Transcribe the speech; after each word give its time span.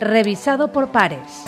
Revisado 0.00 0.72
por 0.72 0.90
pares. 0.90 1.44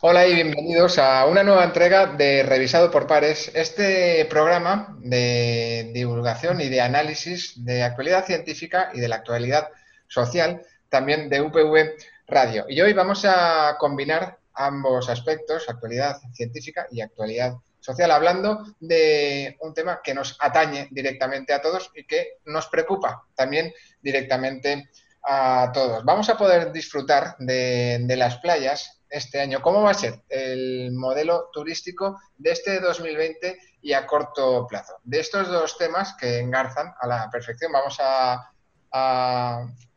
Hola 0.00 0.26
y 0.26 0.34
bienvenidos 0.34 0.98
a 0.98 1.26
una 1.26 1.44
nueva 1.44 1.62
entrega 1.62 2.06
de 2.06 2.42
Revisado 2.42 2.90
por 2.90 3.06
Pares, 3.06 3.52
este 3.54 4.24
programa 4.24 4.96
de 4.98 5.92
divulgación 5.94 6.60
y 6.60 6.68
de 6.68 6.80
análisis 6.80 7.64
de 7.64 7.84
actualidad 7.84 8.26
científica 8.26 8.90
y 8.92 8.98
de 8.98 9.06
la 9.06 9.16
actualidad 9.16 9.68
social, 10.08 10.62
también 10.88 11.28
de 11.28 11.40
UPV 11.40 11.94
Radio. 12.26 12.64
Y 12.68 12.80
hoy 12.80 12.92
vamos 12.92 13.24
a 13.24 13.76
combinar 13.78 14.38
ambos 14.54 15.08
aspectos, 15.08 15.68
actualidad 15.68 16.16
científica 16.32 16.88
y 16.90 17.00
actualidad 17.00 17.54
social, 17.82 18.10
hablando 18.12 18.64
de 18.78 19.56
un 19.60 19.74
tema 19.74 20.00
que 20.02 20.14
nos 20.14 20.36
atañe 20.40 20.88
directamente 20.90 21.52
a 21.52 21.60
todos 21.60 21.90
y 21.94 22.04
que 22.04 22.38
nos 22.46 22.68
preocupa 22.68 23.26
también 23.34 23.72
directamente 24.00 24.88
a 25.24 25.70
todos. 25.74 26.04
Vamos 26.04 26.28
a 26.28 26.36
poder 26.36 26.72
disfrutar 26.72 27.36
de, 27.38 28.04
las 28.16 28.38
playas 28.38 29.02
este 29.08 29.40
año. 29.40 29.60
¿Cómo 29.60 29.82
va 29.82 29.90
a 29.90 29.94
ser 29.94 30.22
el 30.28 30.92
modelo 30.92 31.50
turístico 31.52 32.20
de 32.36 32.52
este 32.52 32.80
2020 32.80 33.58
y 33.82 33.92
a 33.92 34.06
corto 34.06 34.66
plazo? 34.68 34.94
De 35.02 35.20
estos 35.20 35.48
dos 35.48 35.76
temas 35.76 36.14
que 36.14 36.38
engarzan 36.38 36.94
a 37.00 37.06
la 37.06 37.28
perfección 37.30 37.72
vamos 37.72 37.98
a, 38.00 38.52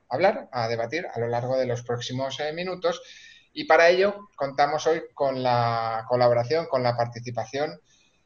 hablar, 0.10 0.50
a 0.52 0.68
debatir 0.68 1.08
a 1.14 1.20
lo 1.20 1.28
largo 1.28 1.58
de 1.58 1.68
los 1.68 1.84
próximos 1.84 2.40
eh, 2.40 2.52
minutos 2.54 3.02
y 3.56 3.64
para 3.64 3.88
ello 3.90 4.28
contamos 4.36 4.86
hoy 4.86 5.04
con 5.14 5.42
la 5.42 6.06
colaboración, 6.10 6.68
con 6.68 6.84
la 6.84 6.96
participación 6.96 7.80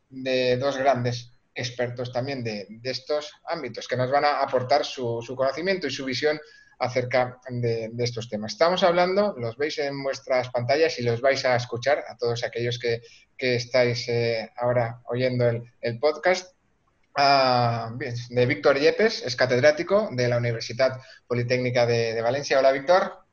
de 0.10 0.58
dos 0.58 0.76
grandes 0.76 1.34
expertos 1.54 2.12
también 2.12 2.44
de, 2.44 2.68
estos 2.84 3.32
ámbitos 3.46 3.88
que 3.88 3.96
nos 3.96 4.10
van 4.10 4.26
a 4.26 4.40
aportar 4.40 4.84
su, 4.84 5.24
conocimiento 5.38 5.86
y 5.86 5.92
su 5.92 6.04
visión 6.04 6.40
acerca 6.80 7.40
de, 7.48 7.92
estos 8.00 8.28
temas. 8.28 8.54
Estamos 8.54 8.82
hablando, 8.82 9.36
los 9.38 9.56
veis 9.56 9.78
en 9.78 10.02
vuestras 10.02 10.50
pantallas 10.50 10.98
y 10.98 11.04
los 11.04 11.22
vais 11.22 11.46
a 11.46 11.56
escuchar 11.56 12.04
a 12.08 12.18
todos 12.18 12.44
aquellos 12.44 12.80
que, 12.80 13.02
estáis 13.38 14.10
eh, 14.10 14.52
ahora 14.58 15.00
oyendo 15.06 15.48
el, 15.48 16.00
podcast. 16.00 16.56
Ah, 17.16 17.94
de 17.98 18.46
Víctor 18.48 18.80
Yepes, 18.80 19.24
es 19.24 19.36
catedrático 19.36 20.10
de 20.12 20.28
la 20.28 20.38
Universidad 20.38 21.00
Politécnica 21.28 21.86
de, 21.86 22.20
Valencia. 22.22 22.58
Hola, 22.58 22.72
Víctor. 22.72 23.26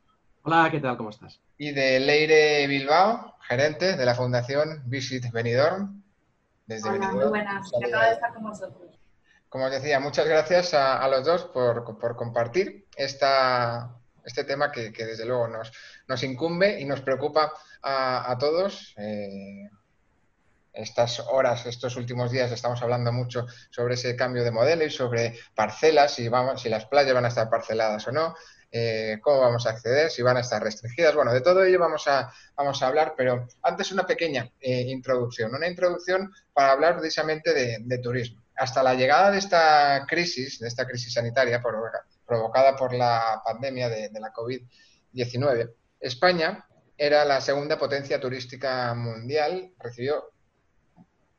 Hola, 0.43 0.69
¿qué 0.71 0.79
tal? 0.79 0.97
¿Cómo 0.97 1.09
estás? 1.09 1.41
Y 1.57 1.71
de 1.71 1.99
Leire 1.99 2.67
Bilbao, 2.67 3.35
gerente 3.47 3.95
de 3.95 4.05
la 4.05 4.15
Fundación 4.15 4.83
Visit 4.85 5.31
Benidorm. 5.31 6.03
Desde 6.65 6.89
Hola, 6.89 7.11
muy 7.11 7.25
buenas. 7.25 7.71
Encantado 7.73 8.03
de 8.03 8.11
estar 8.11 8.33
con 8.33 8.43
vosotros 8.43 8.97
como 9.49 9.65
os 9.65 9.71
decía, 9.71 9.99
muchas 9.99 10.27
gracias 10.27 10.73
a, 10.73 11.07
los 11.07 11.25
dos 11.25 11.45
por, 11.45 11.83
compartir 12.15 12.85
esta, 12.95 13.95
este 14.25 14.43
tema 14.43 14.71
que, 14.71 14.91
desde 14.91 15.25
luego 15.25 15.47
nos, 15.47 15.71
nos, 16.07 16.23
incumbe 16.23 16.79
y 16.79 16.85
nos 16.85 17.01
preocupa 17.01 17.53
a, 17.81 18.35
todos. 18.39 18.93
Eh, 18.97 19.69
estas 20.73 21.19
horas, 21.21 21.65
estos 21.65 21.95
últimos 21.95 22.29
días, 22.29 22.51
estamos 22.51 22.79
hablando 22.83 23.11
mucho 23.11 23.47
sobre 23.71 23.95
ese 23.95 24.15
cambio 24.15 24.43
de 24.43 24.51
modelo 24.51 24.85
y 24.85 24.91
sobre 24.91 25.39
parcelas, 25.55 26.13
si, 26.13 26.29
vamos, 26.29 26.61
si 26.61 26.69
las 26.69 26.85
playas 26.85 27.15
van 27.15 27.25
a 27.25 27.29
estar 27.29 27.49
parceladas 27.49 28.07
o 28.07 28.11
no, 28.11 28.35
eh, 28.77 29.19
cómo 29.21 29.41
vamos 29.41 29.65
a 29.65 29.71
acceder, 29.71 30.09
si 30.09 30.21
van 30.21 30.37
a 30.37 30.41
estar 30.41 30.61
restringidas. 30.61 31.15
Bueno, 31.15 31.33
de 31.33 31.41
todo 31.41 31.63
ello 31.63 31.79
vamos 31.79 32.07
a, 32.07 32.31
vamos 32.55 32.81
a 32.81 32.87
hablar, 32.87 33.13
pero 33.17 33.47
antes 33.63 33.91
una 33.91 34.05
pequeña 34.05 34.51
eh, 34.59 34.81
introducción, 34.87 35.53
una 35.53 35.67
introducción 35.67 36.31
para 36.53 36.71
hablar 36.71 36.97
precisamente 36.97 37.53
de 37.53 37.97
turismo 37.99 38.41
hasta 38.57 38.83
la 38.83 38.95
llegada 38.95 39.31
de 39.31 39.37
esta 39.37 40.05
crisis, 40.07 40.59
de 40.59 40.67
esta 40.67 40.85
crisis 40.85 41.13
sanitaria 41.13 41.61
provocada 41.61 42.75
por 42.75 42.93
la 42.93 43.41
pandemia 43.45 43.87
de, 43.87 44.09
la 44.19 44.33
COVID-19, 44.33 45.73
España 45.99 46.65
era 46.97 47.23
la 47.23 47.39
segunda 47.39 47.77
potencia 47.77 48.19
turística 48.19 48.93
mundial, 48.95 49.73
recibió 49.79 50.31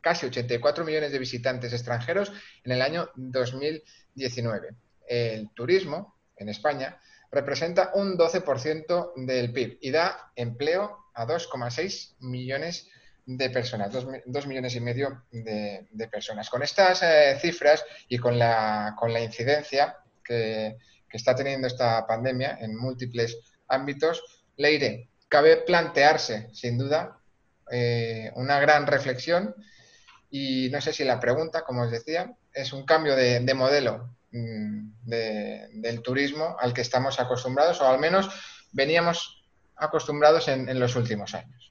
casi 0.00 0.26
84 0.26 0.84
millones 0.84 1.10
de 1.10 1.18
visitantes 1.18 1.72
extranjeros 1.72 2.32
en 2.62 2.72
el 2.72 2.82
año 2.82 3.10
2019. 3.16 4.68
El 5.08 5.50
turismo 5.50 6.16
en 6.36 6.48
España 6.48 7.00
representa 7.30 7.92
un 7.94 8.16
12% 8.16 9.12
del 9.16 9.52
PIB 9.52 9.78
y 9.80 9.90
da 9.90 10.32
empleo 10.34 11.06
a 11.14 11.26
2,6 11.26 12.16
millones 12.20 12.88
de 13.26 13.50
personas, 13.50 13.92
dos, 14.24 14.46
millones 14.46 14.74
y 14.74 14.80
medio 14.80 15.24
de, 15.30 16.08
personas. 16.10 16.48
Con 16.48 16.62
estas 16.62 17.02
eh, 17.02 17.36
cifras 17.38 17.84
y 18.08 18.16
con 18.16 18.38
la, 18.38 18.94
con 18.98 19.12
la 19.12 19.20
incidencia 19.20 19.98
que, 20.24 20.76
está 21.10 21.34
teniendo 21.34 21.66
esta 21.66 22.06
pandemia 22.06 22.58
en 22.60 22.76
múltiples 22.76 23.38
ámbitos, 23.66 24.22
Leire, 24.56 25.08
cabe 25.28 25.58
plantearse, 25.58 26.48
sin 26.52 26.76
duda, 26.78 27.18
eh, 27.70 28.30
una 28.34 28.60
gran 28.60 28.86
reflexión 28.86 29.54
y 30.30 30.68
no 30.70 30.80
sé 30.80 30.92
si 30.92 31.04
la 31.04 31.20
pregunta, 31.20 31.62
como 31.62 31.82
os 31.82 31.90
decía, 31.90 32.34
es 32.52 32.72
un 32.72 32.84
cambio 32.84 33.16
de, 33.16 33.40
modelo 33.54 34.16
mm, 34.32 34.90
del 35.04 36.02
turismo 36.02 36.56
al 36.58 36.72
que 36.72 36.82
estamos 36.82 37.20
acostumbrados 37.20 37.80
o 37.80 37.86
al 37.86 37.98
menos 37.98 38.28
veníamos 38.72 39.44
acostumbrados 39.76 40.48
en 40.48 40.78
los 40.78 40.96
últimos 40.96 41.34
años. 41.34 41.68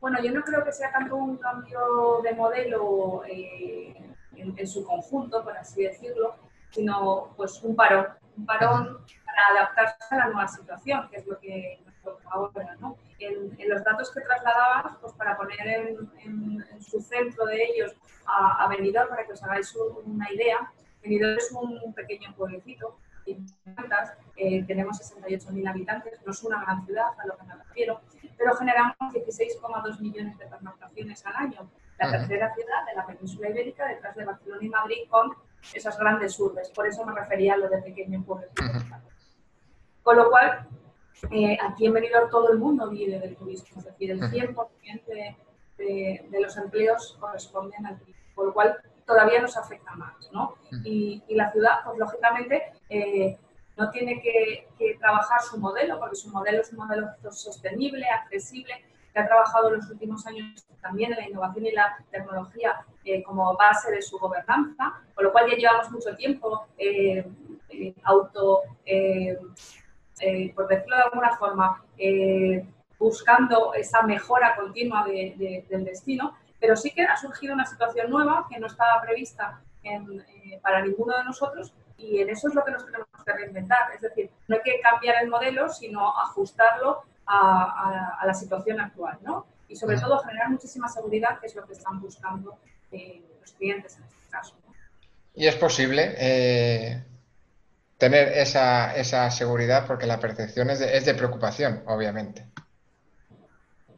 Bueno, 0.00 0.18
yo 0.22 0.32
no 0.32 0.42
creo 0.42 0.64
que 0.64 0.72
sea 0.72 0.90
tanto 0.90 1.14
un 1.14 1.36
cambio 1.36 2.20
de 2.22 2.32
modelo 2.32 3.22
eh, 3.26 3.94
en, 4.34 4.66
su 4.66 4.82
conjunto, 4.82 5.44
por 5.44 5.56
así 5.58 5.82
decirlo, 5.82 6.36
sino 6.70 7.34
pues 7.36 7.62
un 7.62 7.76
parón, 7.76 8.06
un 8.36 8.46
parón 8.46 9.04
para 9.26 9.46
adaptarse 9.48 10.14
a 10.14 10.16
la 10.16 10.26
nueva 10.28 10.48
situación, 10.48 11.06
que 11.10 11.18
es 11.18 11.26
lo 11.26 11.38
que 11.38 11.82
nos 11.84 11.94
toca 12.00 12.28
ahora, 12.30 12.76
¿no? 12.80 12.96
En, 13.18 13.68
los 13.68 13.84
datos 13.84 14.10
que 14.10 14.22
trasladabas, 14.22 14.96
pues 15.02 15.12
para 15.12 15.36
poner 15.36 15.68
en, 15.68 16.82
su 16.82 16.98
centro 17.02 17.44
de 17.44 17.62
ellos 17.62 17.92
a, 18.24 18.64
a 18.64 18.68
Benidorm, 18.68 19.10
para 19.10 19.26
que 19.26 19.32
os 19.32 19.42
hagáis 19.42 19.76
una 20.06 20.32
idea, 20.32 20.72
Benidorm 21.02 21.38
es 21.38 21.52
un 21.52 21.94
pequeño 21.94 22.34
pueblecito 22.36 22.98
eh, 24.36 24.64
tenemos 24.66 24.98
68.000 24.98 25.68
habitantes, 25.68 26.20
no 26.24 26.32
es 26.32 26.42
una 26.42 26.62
gran 26.62 26.84
ciudad 26.86 27.08
a 27.18 27.26
lo 27.26 27.36
que 27.36 27.44
me 27.44 27.54
refiero, 27.54 28.00
pero 28.38 28.54
generamos 28.56 28.96
16,2 28.98 30.00
millones 30.00 30.38
de 30.38 30.46
pernoctaciones 30.46 31.24
al 31.26 31.36
año. 31.36 31.70
La 31.98 32.10
tercera 32.10 32.54
ciudad 32.54 32.86
de 32.86 32.96
la 32.96 33.06
península 33.06 33.50
ibérica, 33.50 33.86
detrás 33.86 34.16
de 34.16 34.24
Barcelona 34.24 34.64
y 34.64 34.68
Madrid, 34.70 34.96
con 35.10 35.34
esas 35.74 35.98
grandes 35.98 36.40
urbes. 36.40 36.70
Por 36.70 36.86
eso 36.86 37.04
me 37.04 37.14
refería 37.14 37.54
a 37.54 37.56
lo 37.58 37.68
de 37.68 37.82
pequeño 37.82 38.24
pueblo. 38.24 38.48
Con 40.02 40.16
lo 40.16 40.30
cual, 40.30 40.66
eh, 41.30 41.58
aquí 41.62 41.84
en 41.84 41.92
Benidorm 41.92 42.30
todo 42.30 42.50
el 42.50 42.58
mundo 42.58 42.88
vive 42.88 43.18
del 43.18 43.36
turismo, 43.36 43.78
es 43.78 43.84
decir, 43.84 44.10
el 44.12 44.22
100% 44.22 45.04
de, 45.04 45.36
de, 46.30 46.40
los 46.40 46.56
empleos 46.56 47.18
corresponden 47.20 47.84
al 47.84 47.98
turismo. 47.98 48.22
Con 48.34 48.46
lo 48.46 48.54
cual, 48.54 48.78
todavía 49.10 49.42
nos 49.42 49.56
afecta 49.56 49.92
más, 49.96 50.30
¿no? 50.32 50.54
Y, 50.84 51.22
la 51.30 51.50
ciudad, 51.50 51.80
pues 51.84 51.98
lógicamente, 51.98 52.62
eh, 52.88 53.36
no 53.76 53.90
tiene 53.90 54.20
que, 54.22 54.68
trabajar 55.00 55.40
su 55.42 55.58
modelo, 55.58 55.98
porque 55.98 56.16
su 56.16 56.30
modelo 56.30 56.60
es 56.60 56.70
un 56.72 56.78
modelo 56.78 57.08
sostenible, 57.30 58.06
accesible, 58.08 58.72
que 59.12 59.18
ha 59.18 59.26
trabajado 59.26 59.68
en 59.68 59.76
los 59.78 59.90
últimos 59.90 60.24
años 60.26 60.64
también 60.80 61.12
en 61.12 61.18
la 61.18 61.28
innovación 61.28 61.66
y 61.66 61.72
la 61.72 61.98
tecnología 62.10 62.84
eh, 63.04 63.22
como 63.22 63.56
base 63.56 63.90
de 63.90 64.00
su 64.00 64.18
gobernanza, 64.18 64.94
con 65.14 65.24
lo 65.24 65.32
cual 65.32 65.50
ya 65.50 65.56
llevamos 65.56 65.90
mucho 65.90 66.14
tiempo 66.16 66.66
eh, 66.78 67.26
auto, 68.04 68.62
por 70.54 70.68
decirlo 70.68 70.96
de 70.96 71.02
alguna 71.02 71.36
forma, 71.36 71.82
buscando 72.98 73.74
esa 73.74 74.02
mejora 74.02 74.54
continua 74.56 75.04
del 75.04 75.84
destino 75.84 76.36
pero 76.60 76.76
sí 76.76 76.90
que 76.90 77.02
ha 77.02 77.16
surgido 77.16 77.54
una 77.54 77.66
situación 77.66 78.10
nueva 78.10 78.46
que 78.50 78.60
no 78.60 78.66
estaba 78.66 79.00
prevista 79.00 79.60
eh, 79.82 80.60
para 80.62 80.82
ninguno 80.82 81.16
de 81.16 81.24
nosotros 81.24 81.72
y 81.96 82.20
en 82.20 82.30
eso 82.30 82.48
es 82.48 82.54
lo 82.54 82.64
que 82.64 82.70
nos 82.70 82.84
tenemos 82.84 83.08
que 83.24 83.32
reinventar. 83.32 83.92
Es 83.94 84.02
decir, 84.02 84.30
no 84.48 84.56
hay 84.56 84.62
que 84.62 84.80
cambiar 84.80 85.22
el 85.22 85.28
modelo, 85.28 85.68
sino 85.68 86.18
ajustarlo 86.18 87.02
a, 87.26 88.22
la 88.26 88.34
situación 88.34 88.80
actual, 88.80 89.18
¿no? 89.22 89.46
Y 89.68 89.76
sobre 89.76 89.98
todo 89.98 90.18
generar 90.20 90.50
muchísima 90.50 90.88
seguridad, 90.88 91.38
que 91.38 91.46
es 91.46 91.54
lo 91.54 91.64
que 91.64 91.74
están 91.74 92.00
buscando 92.00 92.58
eh, 92.90 93.22
los 93.40 93.52
clientes 93.52 93.96
en 93.96 94.04
este 94.04 94.30
caso. 94.30 94.56
Y 95.34 95.46
es 95.46 95.54
posible 95.54 96.14
eh, 96.18 97.04
tener 97.98 98.28
esa, 98.28 98.96
esa, 98.96 99.30
seguridad 99.30 99.86
porque 99.86 100.06
la 100.06 100.18
percepción 100.18 100.70
es 100.70 100.80
de, 100.80 100.96
es 100.96 101.04
de 101.04 101.14
preocupación, 101.14 101.84
obviamente 101.86 102.49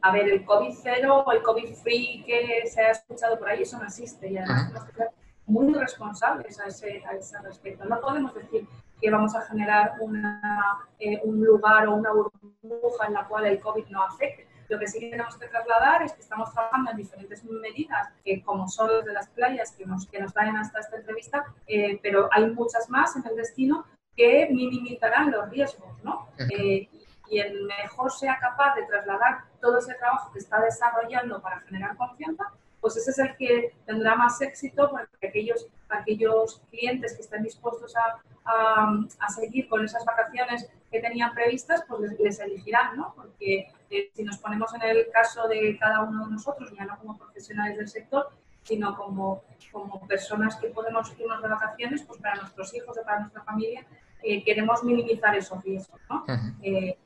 a 0.03 0.11
ver, 0.11 0.27
el 0.27 0.45
COVID-0 0.45 1.23
o 1.25 1.31
el 1.31 1.41
COVID-free 1.41 2.23
que 2.25 2.67
se 2.67 2.81
ha 2.81 2.91
escuchado 2.91 3.39
por 3.39 3.49
ahí, 3.49 3.61
eso 3.61 3.77
no 3.77 3.85
existe 3.85 4.29
y 4.29 4.37
además 4.37 4.67
tenemos 4.67 4.89
que 4.89 4.95
ser 4.97 5.09
muy 5.45 5.73
responsables 5.73 6.59
a 6.59 6.67
ese, 6.67 7.01
a 7.05 7.13
ese 7.13 7.39
respecto. 7.39 7.85
No 7.85 8.01
podemos 8.01 8.33
decir 8.35 8.67
que 8.99 9.09
vamos 9.09 9.33
a 9.33 9.41
generar 9.43 9.93
una, 10.01 10.87
eh, 10.99 11.21
un 11.23 11.41
lugar 11.41 11.87
o 11.87 11.95
una 11.95 12.11
burbuja 12.11 13.07
en 13.07 13.13
la 13.13 13.25
cual 13.25 13.45
el 13.45 13.61
COVID 13.61 13.85
no 13.87 14.03
afecte. 14.03 14.45
Lo 14.67 14.77
que 14.77 14.87
sí 14.87 15.09
tenemos 15.09 15.37
que 15.37 15.47
trasladar 15.47 16.03
es 16.03 16.11
que 16.11 16.21
estamos 16.21 16.53
trabajando 16.53 16.91
en 16.91 16.97
diferentes 16.97 17.41
medidas, 17.45 18.09
que 18.25 18.43
como 18.43 18.67
son 18.67 18.91
las 18.91 19.05
de 19.05 19.13
las 19.13 19.29
playas 19.29 19.71
que 19.71 19.85
nos, 19.85 20.05
que 20.07 20.19
nos 20.19 20.33
traen 20.33 20.57
hasta 20.57 20.81
esta 20.81 20.97
entrevista, 20.97 21.45
eh, 21.67 21.97
pero 22.03 22.27
hay 22.33 22.49
muchas 22.49 22.89
más 22.89 23.15
en 23.15 23.25
el 23.25 23.37
destino 23.37 23.85
que 24.17 24.49
minimizarán 24.51 25.31
los 25.31 25.49
riesgos, 25.49 26.03
¿no? 26.03 26.27
Eh, 26.49 26.89
y 27.33 27.39
el 27.39 27.63
mejor 27.63 28.11
sea 28.11 28.37
capaz 28.39 28.75
de 28.75 28.83
trasladar 28.83 29.45
todo 29.59 29.79
ese 29.79 29.95
trabajo 29.95 30.31
que 30.31 30.39
está 30.39 30.61
desarrollando 30.61 31.41
para 31.41 31.59
generar 31.61 31.97
confianza, 31.97 32.51
pues 32.79 32.95
ese 32.97 33.11
es 33.11 33.19
el 33.19 33.35
que 33.37 33.73
tendrá 33.85 34.15
más 34.15 34.39
éxito 34.41 34.89
porque 34.91 35.27
aquellos, 35.27 35.67
aquellos 35.89 36.61
clientes 36.69 37.15
que 37.15 37.21
estén 37.21 37.41
dispuestos 37.41 37.95
a, 37.95 38.21
a, 38.45 39.29
seguir 39.29 39.67
con 39.67 39.83
esas 39.83 40.05
vacaciones 40.05 40.69
que 40.91 40.99
tenían 40.99 41.33
previstas, 41.33 41.83
pues 41.87 42.11
les, 42.19 42.39
elegirán, 42.39 42.97
¿no? 42.97 43.13
Porque 43.15 43.71
eh, 43.89 44.11
si 44.13 44.23
nos 44.23 44.37
ponemos 44.37 44.71
en 44.75 44.83
el 44.83 45.09
caso 45.11 45.47
de 45.47 45.77
cada 45.79 46.01
uno 46.01 46.25
de 46.25 46.33
nosotros, 46.33 46.71
ya 46.77 46.85
no 46.85 46.99
como 46.99 47.17
profesionales 47.17 47.77
del 47.77 47.87
sector, 47.87 48.29
sino 48.63 48.95
como, 48.95 49.43
como 49.71 50.05
personas 50.05 50.57
que 50.57 50.67
podemos 50.67 51.11
irnos 51.17 51.41
de 51.41 51.47
vacaciones, 51.47 52.03
pues 52.03 52.21
para 52.21 52.35
nuestros 52.35 52.73
hijos 52.75 52.95
o 52.97 53.03
para 53.03 53.21
nuestra 53.21 53.41
familia, 53.43 53.85
eh, 54.21 54.43
queremos 54.43 54.83
minimizar 54.83 55.35
esos 55.35 55.61
riesgos, 55.63 55.99
¿no? 56.09 56.23
Eh, 56.61 56.97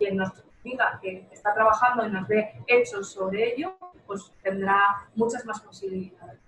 quien 0.00 0.16
nos 0.16 0.32
diga 0.64 0.98
que 1.02 1.28
está 1.30 1.54
trabajando 1.54 2.06
y 2.06 2.10
nos 2.10 2.26
dé 2.26 2.54
hechos 2.66 3.12
sobre 3.12 3.54
ello, 3.54 3.76
pues 4.06 4.32
tendrá 4.42 5.06
muchas 5.14 5.44
más 5.44 5.60
posibilidades. 5.60 6.40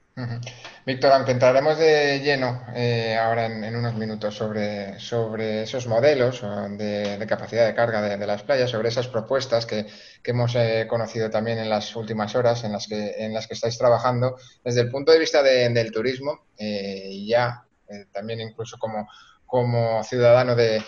Víctor, 0.84 1.12
aunque 1.12 1.32
entraremos 1.32 1.78
de 1.78 2.20
lleno 2.20 2.62
eh, 2.74 3.16
ahora 3.16 3.46
en, 3.46 3.74
unos 3.74 3.94
minutos 3.94 4.34
sobre, 4.34 4.98
sobre 4.98 5.62
esos 5.62 5.86
modelos 5.86 6.42
de, 6.76 7.24
capacidad 7.26 7.66
de 7.66 7.74
carga 7.74 8.02
de, 8.02 8.26
las 8.26 8.42
playas, 8.42 8.70
sobre 8.70 8.90
esas 8.90 9.08
propuestas 9.08 9.64
que, 9.64 9.86
hemos 10.24 10.54
eh, 10.54 10.86
conocido 10.88 11.30
también 11.30 11.58
en 11.58 11.70
las 11.70 11.96
últimas 11.96 12.34
horas 12.34 12.62
en 12.64 12.72
las 12.72 12.86
que, 12.88 13.24
en 13.24 13.32
las 13.32 13.46
que 13.46 13.54
estáis 13.54 13.78
trabajando, 13.78 14.36
desde 14.62 14.82
el 14.82 14.90
punto 14.90 15.12
de 15.12 15.18
vista 15.18 15.42
del 15.42 15.90
turismo, 15.90 16.44
eh, 16.58 17.24
ya 17.26 17.64
también 18.12 18.40
incluso 18.40 18.78
como, 18.78 19.08
como 19.46 20.02
ciudadano 20.04 20.54
de, 20.54 20.82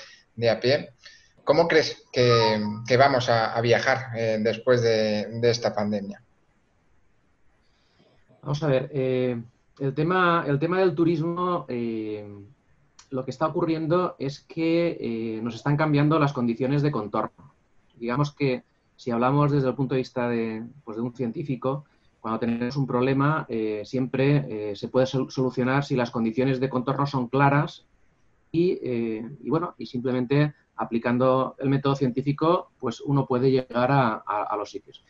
a 0.50 0.60
pie, 0.60 0.92
¿cómo 1.44 1.68
crees 1.68 2.04
que, 2.12 2.96
vamos 2.96 3.28
a, 3.28 3.60
viajar 3.60 4.10
después 4.40 4.82
de 4.82 5.50
esta 5.50 5.74
pandemia? 5.74 6.24
Vamos 8.44 8.62
a 8.62 8.66
ver, 8.66 8.90
eh, 8.92 9.42
el, 9.78 9.94
tema, 9.94 10.44
el 10.46 10.58
tema 10.58 10.78
del 10.80 10.94
turismo, 10.94 11.64
eh, 11.66 12.28
lo 13.08 13.24
que 13.24 13.30
está 13.30 13.46
ocurriendo 13.46 14.16
es 14.18 14.40
que 14.40 14.98
eh, 15.00 15.40
nos 15.42 15.54
están 15.54 15.78
cambiando 15.78 16.18
las 16.18 16.34
condiciones 16.34 16.82
de 16.82 16.90
contorno. 16.90 17.54
Digamos 17.98 18.32
que 18.32 18.62
si 18.96 19.10
hablamos 19.10 19.50
desde 19.50 19.68
el 19.68 19.74
punto 19.74 19.94
de 19.94 20.00
vista 20.02 20.28
de, 20.28 20.62
pues, 20.84 20.98
de 20.98 21.02
un 21.02 21.14
científico, 21.14 21.86
cuando 22.20 22.38
tenemos 22.38 22.76
un 22.76 22.86
problema, 22.86 23.46
siempre 23.84 24.74
se 24.74 24.88
puede 24.88 25.04
solucionar 25.04 25.84
si 25.84 25.94
las 25.94 26.10
condiciones 26.10 26.58
de 26.58 26.70
contorno 26.70 27.06
son 27.06 27.28
claras 27.28 27.84
y, 28.50 29.20
bueno, 29.46 29.74
y 29.76 29.84
simplemente 29.84 30.54
aplicando 30.76 31.56
el 31.58 31.70
método 31.70 31.94
científico, 31.96 32.70
pues 32.78 33.00
uno 33.00 33.26
puede 33.26 33.50
llegar 33.50 33.90
a 33.92 34.56
los 34.56 34.70
sitios. 34.70 35.04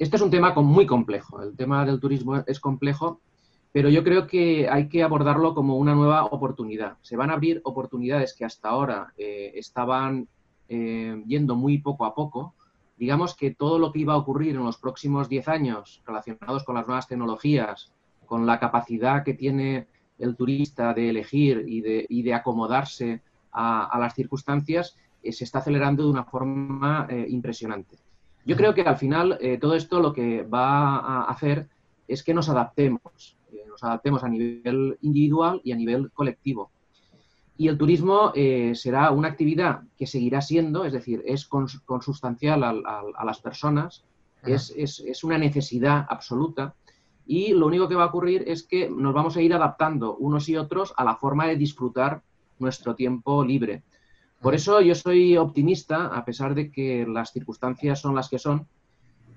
Este 0.00 0.16
es 0.16 0.22
un 0.22 0.30
tema 0.30 0.54
muy 0.54 0.86
complejo. 0.86 1.42
El 1.42 1.54
tema 1.54 1.84
del 1.84 2.00
turismo 2.00 2.42
es 2.46 2.58
complejo, 2.58 3.20
pero 3.70 3.90
yo 3.90 4.02
creo 4.02 4.26
que 4.26 4.66
hay 4.66 4.88
que 4.88 5.02
abordarlo 5.02 5.54
como 5.54 5.76
una 5.76 5.94
nueva 5.94 6.24
oportunidad. 6.24 6.96
Se 7.02 7.16
van 7.16 7.28
a 7.28 7.34
abrir 7.34 7.60
oportunidades 7.64 8.34
que 8.34 8.46
hasta 8.46 8.70
ahora 8.70 9.12
eh, 9.18 9.52
estaban 9.56 10.26
eh, 10.70 11.22
yendo 11.26 11.54
muy 11.54 11.78
poco 11.78 12.06
a 12.06 12.14
poco. 12.14 12.54
Digamos 12.96 13.36
que 13.36 13.54
todo 13.54 13.78
lo 13.78 13.92
que 13.92 13.98
iba 13.98 14.14
a 14.14 14.16
ocurrir 14.16 14.56
en 14.56 14.64
los 14.64 14.78
próximos 14.78 15.28
10 15.28 15.48
años 15.48 16.02
relacionados 16.06 16.64
con 16.64 16.76
las 16.76 16.86
nuevas 16.86 17.06
tecnologías, 17.06 17.92
con 18.24 18.46
la 18.46 18.58
capacidad 18.58 19.22
que 19.22 19.34
tiene 19.34 19.86
el 20.18 20.34
turista 20.34 20.94
de 20.94 21.10
elegir 21.10 21.64
y 21.68 22.22
de, 22.22 22.34
acomodarse 22.34 23.20
a, 23.52 23.98
las 23.98 24.14
circunstancias, 24.14 24.96
eh, 25.22 25.32
se 25.32 25.44
está 25.44 25.58
acelerando 25.58 26.04
de 26.04 26.10
una 26.10 26.24
forma 26.24 27.06
impresionante. 27.28 27.98
Yo 28.44 28.56
creo 28.56 28.74
que 28.74 28.82
al 28.82 28.96
final 28.96 29.38
eh, 29.40 29.58
todo 29.58 29.74
esto 29.74 30.00
lo 30.00 30.12
que 30.12 30.42
va 30.42 30.96
a 30.96 31.24
hacer 31.24 31.68
es 32.08 32.22
que 32.22 32.34
nos 32.34 32.48
adaptemos, 32.48 33.36
eh, 33.52 33.64
nos 33.68 33.82
adaptemos 33.84 34.24
a 34.24 34.28
nivel 34.28 34.98
individual 35.02 35.60
y 35.62 35.72
a 35.72 35.76
nivel 35.76 36.10
colectivo. 36.10 36.70
Y 37.56 37.68
el 37.68 37.76
turismo 37.76 38.32
eh, 38.34 38.72
será 38.74 39.10
una 39.10 39.28
actividad 39.28 39.82
que 39.96 40.06
seguirá 40.06 40.40
siendo, 40.40 40.84
es 40.84 40.94
decir, 40.94 41.22
es 41.26 41.46
consustancial 41.46 42.64
a, 42.64 43.24
las 43.24 43.40
personas, 43.40 44.04
es, 44.42 44.72
es, 44.74 45.22
una 45.22 45.36
necesidad 45.36 46.06
absoluta. 46.08 46.74
Y 47.26 47.52
lo 47.52 47.66
único 47.66 47.86
que 47.86 47.94
va 47.94 48.04
a 48.04 48.06
ocurrir 48.06 48.44
es 48.46 48.62
que 48.62 48.88
nos 48.88 49.12
vamos 49.12 49.36
a 49.36 49.42
ir 49.42 49.52
adaptando 49.52 50.16
unos 50.16 50.48
y 50.48 50.56
otros 50.56 50.94
a 50.96 51.04
la 51.04 51.16
forma 51.16 51.46
de 51.46 51.56
disfrutar 51.56 52.22
nuestro 52.60 52.94
tiempo 52.94 53.44
libre. 53.44 53.82
Por 54.40 54.54
eso 54.54 54.80
yo 54.80 54.94
soy 54.94 55.36
optimista, 55.36 56.06
a 56.06 56.24
pesar 56.24 56.54
de 56.54 56.70
que 56.70 57.06
las 57.06 57.32
circunstancias 57.32 58.00
son 58.00 58.14
las 58.14 58.28
que 58.28 58.38
son, 58.38 58.66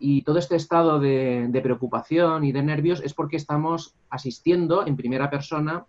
y 0.05 0.21
todo 0.23 0.37
este 0.37 0.57
estado 0.57 0.99
de, 0.99 1.59
preocupación 1.63 2.43
y 2.43 2.51
de 2.51 2.61
nervios 2.61 3.01
es 3.03 3.13
porque 3.13 3.37
estamos 3.37 3.95
asistiendo 4.09 4.85
en 4.85 4.97
primera 4.97 5.29
persona 5.29 5.85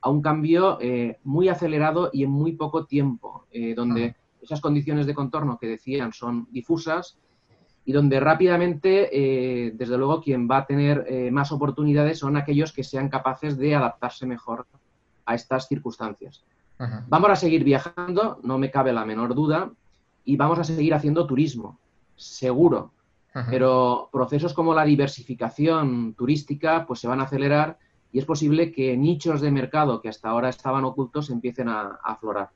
a 0.00 0.10
un 0.10 0.20
cambio 0.20 0.78
eh, 0.80 1.18
muy 1.22 1.48
acelerado 1.48 2.10
y 2.12 2.24
en 2.24 2.30
muy 2.30 2.52
poco 2.52 2.86
tiempo, 2.86 3.46
eh, 3.52 3.74
donde 3.74 4.16
esas 4.40 4.60
condiciones 4.60 5.06
de 5.06 5.14
contorno 5.14 5.58
que 5.58 5.68
decían 5.68 6.12
son 6.12 6.48
difusas 6.50 7.18
y 7.84 7.92
donde 7.92 8.18
rápidamente, 8.18 9.10
eh, 9.12 9.70
desde 9.74 9.96
luego, 9.96 10.20
quien 10.20 10.48
va 10.50 10.58
a 10.58 10.66
tener 10.66 11.30
más 11.30 11.52
oportunidades 11.52 12.18
son 12.18 12.36
aquellos 12.36 12.72
que 12.72 12.82
sean 12.82 13.08
capaces 13.08 13.56
de 13.56 13.76
adaptarse 13.76 14.26
mejor 14.26 14.66
a 15.24 15.36
estas 15.36 15.68
circunstancias. 15.68 16.44
Vamos 17.08 17.30
a 17.30 17.36
seguir 17.36 17.64
viajando, 17.64 18.40
no 18.42 18.58
me 18.58 18.70
cabe 18.70 18.92
la 18.92 19.04
menor 19.04 19.34
duda, 19.34 19.70
y 20.24 20.36
vamos 20.36 20.58
a 20.58 20.64
seguir 20.64 20.94
haciendo 20.94 21.26
turismo, 21.26 21.78
seguro. 22.16 22.92
Pero 23.48 24.10
procesos 24.12 24.52
como 24.52 24.74
la 24.74 24.84
diversificación 24.84 26.14
turística 26.14 26.84
pues 26.86 27.00
se 27.00 27.08
van 27.08 27.20
a 27.20 27.24
acelerar 27.24 27.78
y 28.12 28.18
es 28.18 28.26
posible 28.26 28.72
que 28.72 28.94
nichos 28.94 29.40
de 29.40 29.50
mercado 29.50 30.02
que 30.02 30.10
hasta 30.10 30.28
ahora 30.28 30.50
estaban 30.50 30.84
ocultos 30.84 31.30
empiecen 31.30 31.70
a, 31.70 31.98
aflorar. 32.04 32.50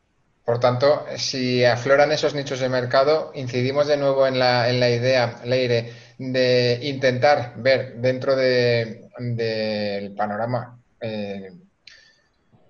Por 0.45 0.61
tanto, 0.61 1.05
si 1.17 1.65
afloran 1.65 2.13
esos 2.13 2.35
nichos 2.35 2.61
de 2.61 2.69
mercado, 2.69 3.33
incidimos 3.35 3.87
de 3.87 3.97
nuevo 3.97 4.27
en 4.27 4.39
la, 4.39 4.69
en 4.69 4.79
la 4.79 4.91
idea, 4.91 5.41
Leire, 5.45 5.93
de 6.19 6.79
intentar 6.83 7.55
ver 7.57 7.97
dentro 7.97 8.37
del 8.37 10.15
panorama 10.15 10.79
eh, 11.01 11.53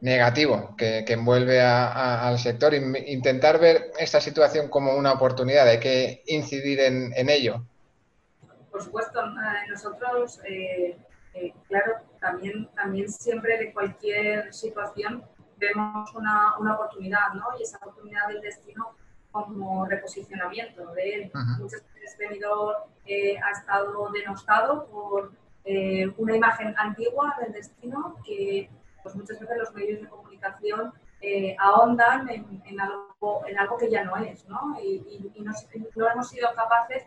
negativo 0.01 0.75
que, 0.77 1.05
envuelve 1.09 1.61
al 1.61 2.39
sector. 2.39 2.75
Intentar 2.75 3.59
ver 3.59 3.93
esta 3.99 4.21
situación 4.21 4.69
como 4.69 4.95
una 4.95 5.13
oportunidad, 5.13 5.69
hay 5.69 5.81
que 5.81 6.23
incidir 6.27 6.81
en, 6.81 7.29
ello. 7.29 7.63
Por 8.71 8.83
supuesto, 8.83 9.21
eh, 9.21 9.71
nosotros, 9.71 10.41
eh, 10.49 10.97
eh, 11.35 11.53
claro, 11.69 11.95
también, 12.21 12.69
también 12.75 13.11
siempre 13.11 13.59
de 13.59 13.73
cualquier 13.73 14.53
situación 14.53 15.25
vemos 15.59 16.15
una, 16.15 16.59
una, 16.59 16.75
oportunidad, 16.75 17.33
¿no? 17.35 17.45
Y 17.59 17.63
esa 17.63 17.79
oportunidad 17.79 18.29
del 18.29 18.43
destino 18.43 18.95
como 19.33 19.87
reposicionamiento 19.87 20.93
de 20.93 21.15
él. 21.15 21.31
Muchas 21.59 21.83
veces 21.95 22.19
venidor 22.19 22.87
ha 23.07 23.51
estado 23.53 24.11
denostado 24.13 24.87
por 24.87 25.33
una 26.19 26.37
imagen 26.37 26.75
antigua 26.79 27.37
del 27.41 27.53
destino 27.53 28.17
que 28.25 28.71
pues 29.07 29.15
muchas 29.15 29.39
veces 29.39 29.57
los 29.57 29.73
medios 29.73 30.01
de 30.01 30.09
comunicación 30.09 30.93
eh, 31.21 31.55
ahondan 31.61 32.29
en, 32.29 32.81
algo, 32.81 33.47
en 33.47 33.57
algo 33.57 33.77
que 33.77 33.89
ya 33.89 34.03
no 34.03 34.17
es, 34.17 34.45
¿no? 34.49 34.77
Y, 34.83 35.33
no, 35.95 36.11
hemos 36.11 36.29
sido 36.29 36.53
capaces 36.57 37.05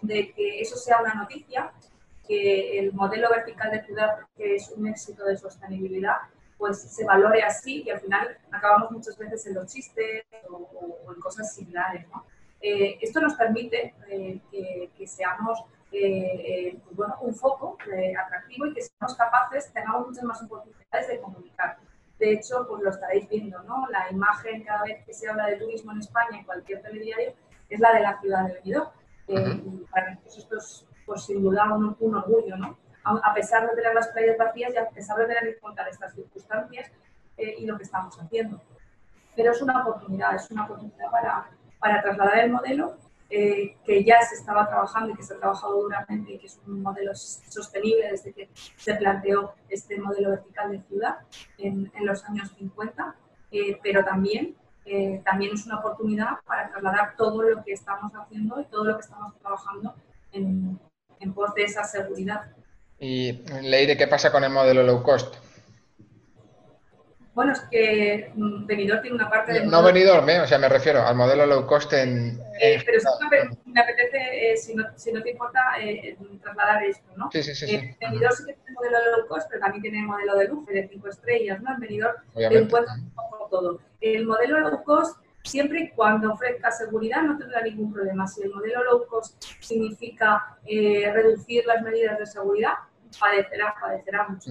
de 0.00 0.32
que 0.32 0.60
eso 0.62 0.76
sea 0.76 1.02
una 1.02 1.12
noticia, 1.12 1.70
que 2.26 2.78
el 2.78 2.94
modelo 2.94 3.28
vertical 3.28 3.70
de 3.70 3.84
ciudad, 3.84 4.16
que 4.34 4.54
es 4.54 4.70
un 4.70 4.86
éxito 4.86 5.26
de 5.26 5.36
sostenibilidad, 5.36 6.16
pues 6.56 6.80
se 6.80 7.04
valore 7.04 7.42
así 7.42 7.82
y 7.84 7.90
al 7.90 8.00
final 8.00 8.38
acabamos 8.50 8.90
muchas 8.90 9.18
veces 9.18 9.44
en 9.46 9.56
los 9.56 9.70
chistes 9.70 10.24
o, 10.48 11.12
en 11.14 11.20
cosas 11.20 11.54
similares, 11.54 12.08
¿no? 12.08 12.24
Eh, 12.62 12.96
esto 13.02 13.20
nos 13.20 13.34
permite 13.34 13.94
eh, 14.08 14.40
que, 14.96 15.06
seamos 15.06 15.62
pues 15.92 16.96
bueno, 16.96 17.16
un 17.20 17.34
foco 17.34 17.76
atractivo 18.26 18.66
y 18.66 18.74
que 18.74 18.82
seamos 18.82 19.14
capaces, 19.16 19.72
tengamos 19.72 20.08
muchas 20.08 20.24
más 20.24 20.42
oportunidades 20.42 21.08
de 21.08 21.20
comunicar. 21.20 21.76
De 22.18 22.32
hecho, 22.32 22.66
pues 22.68 22.82
lo 22.82 22.90
estaréis 22.90 23.28
viendo, 23.28 23.62
¿no? 23.64 23.86
La 23.90 24.10
imagen 24.10 24.62
cada 24.62 24.84
vez 24.84 25.04
que 25.04 25.12
se 25.12 25.28
habla 25.28 25.46
de 25.46 25.56
turismo 25.56 25.92
en 25.92 25.98
España, 25.98 26.38
en 26.38 26.44
cualquier 26.44 26.80
telediario, 26.80 27.34
es 27.68 27.80
la 27.80 27.92
de 27.92 28.00
la 28.00 28.20
ciudad 28.20 28.46
de 28.46 28.54
Benidorm. 28.54 28.90
Eh, 29.28 29.62
y 29.64 29.84
para 29.90 30.14
nosotros 30.14 30.38
esto 30.38 30.56
es, 30.56 30.86
pues, 31.04 31.24
sin 31.24 31.42
duda, 31.42 31.64
un, 31.74 32.14
orgullo, 32.14 32.56
¿no? 32.56 32.78
A, 33.04 33.34
pesar 33.34 33.68
de 33.68 33.74
tener 33.74 33.92
las 33.94 34.08
playas 34.08 34.38
vacías 34.38 34.72
y 34.72 34.76
a 34.76 34.88
pesar 34.88 35.16
de 35.18 35.26
tener 35.26 35.54
que 35.54 35.58
contar 35.58 35.88
estas 35.88 36.14
circunstancias 36.14 36.92
eh, 37.36 37.56
y 37.58 37.66
lo 37.66 37.76
que 37.76 37.82
estamos 37.82 38.16
haciendo. 38.20 38.62
Pero 39.34 39.50
es 39.50 39.60
una 39.60 39.82
oportunidad, 39.82 40.36
es 40.36 40.48
una 40.50 40.64
oportunidad 40.64 41.10
para, 41.10 41.50
para 41.80 42.02
trasladar 42.02 42.38
el 42.38 42.52
modelo 42.52 42.96
eh, 43.34 43.78
que 43.86 44.04
ya 44.04 44.20
se 44.20 44.34
estaba 44.34 44.68
trabajando 44.68 45.14
y 45.14 45.16
que 45.16 45.22
se 45.22 45.32
ha 45.32 45.38
trabajado 45.38 45.80
duramente 45.80 46.32
y 46.32 46.38
que 46.38 46.48
es 46.48 46.60
un 46.66 46.82
modelo 46.82 47.14
sostenible 47.14 48.10
desde 48.10 48.34
que 48.34 48.50
se 48.76 48.94
planteó 48.96 49.54
este 49.70 49.98
modelo 49.98 50.28
vertical 50.32 50.70
de 50.70 50.82
ciudad 50.82 51.16
en, 51.56 51.90
los 52.00 52.22
años 52.26 52.52
50, 52.58 53.16
eh, 53.52 53.78
pero 53.82 54.04
también, 54.04 54.54
eh, 54.84 55.22
también 55.24 55.54
es 55.54 55.64
una 55.64 55.78
oportunidad 55.78 56.40
para 56.44 56.68
trasladar 56.68 57.16
todo 57.16 57.40
lo 57.40 57.64
que 57.64 57.72
estamos 57.72 58.12
haciendo 58.12 58.60
y 58.60 58.64
todo 58.66 58.84
lo 58.84 58.96
que 58.96 59.00
estamos 59.00 59.34
trabajando 59.38 59.94
en, 60.32 60.78
en 61.18 61.32
pos 61.32 61.54
de 61.54 61.62
esa 61.62 61.84
seguridad. 61.84 62.52
Y 62.98 63.32
Leire, 63.62 63.96
¿qué 63.96 64.08
pasa 64.08 64.30
con 64.30 64.44
el 64.44 64.50
modelo 64.50 64.82
low 64.82 65.02
cost? 65.02 65.36
Bueno, 67.34 67.52
es 67.52 67.60
que 67.70 68.30
Benidorm 68.34 69.00
tiene 69.00 69.16
una 69.16 69.30
parte 69.30 69.54
de... 69.54 69.64
No 69.64 69.82
Benidorm, 69.82 70.28
¿eh? 70.28 70.40
o 70.40 70.46
sea, 70.46 70.58
me 70.58 70.68
refiero 70.68 71.00
al 71.00 71.16
modelo 71.16 71.46
low 71.46 71.66
cost 71.66 71.90
en... 71.94 72.38
Eh, 72.60 72.82
pero 72.84 73.00
sí 73.00 73.06
me, 73.64 73.80
apetece, 73.80 74.52
eh, 74.52 74.56
si, 74.58 74.74
no, 74.74 74.84
si, 74.96 75.12
no, 75.12 75.22
te 75.22 75.30
importa, 75.30 75.60
eh, 75.80 76.18
trasladar 76.42 76.84
esto, 76.84 77.10
¿no? 77.16 77.30
Sí, 77.32 77.42
sí, 77.42 77.54
sí. 77.54 77.66
sí. 77.66 77.96
Benidorm 78.00 78.36
sí 78.36 78.44
que 78.44 78.52
tiene 78.52 78.72
modelo 78.74 78.98
low 79.16 79.28
cost, 79.28 79.48
pero 79.48 79.60
también 79.60 79.80
tiene 79.82 80.02
modelo 80.02 80.36
de 80.36 80.48
lujo, 80.48 80.70
de 80.70 80.88
cinco 80.88 81.08
estrellas, 81.08 81.62
¿no? 81.62 81.72
En 81.72 81.80
Benidorm 81.80 82.16
te 82.34 82.68
todo. 83.50 83.80
El 84.02 84.26
modelo 84.26 84.60
low 84.60 84.82
cost, 84.84 85.16
siempre 85.42 85.80
y 85.80 85.90
cuando 85.90 86.34
ofrezca 86.34 86.70
seguridad, 86.70 87.22
no 87.22 87.38
tendrá 87.38 87.62
ningún 87.62 87.94
problema. 87.94 88.26
Si 88.26 88.42
el 88.42 88.50
modelo 88.50 88.84
low 88.84 89.06
cost 89.06 89.42
significa 89.60 90.58
reducir 90.66 91.64
las 91.64 91.80
medidas 91.82 92.18
de 92.18 92.26
seguridad, 92.26 92.74
padecerá, 93.18 93.74
padecerá 93.80 94.28
mucho. 94.28 94.50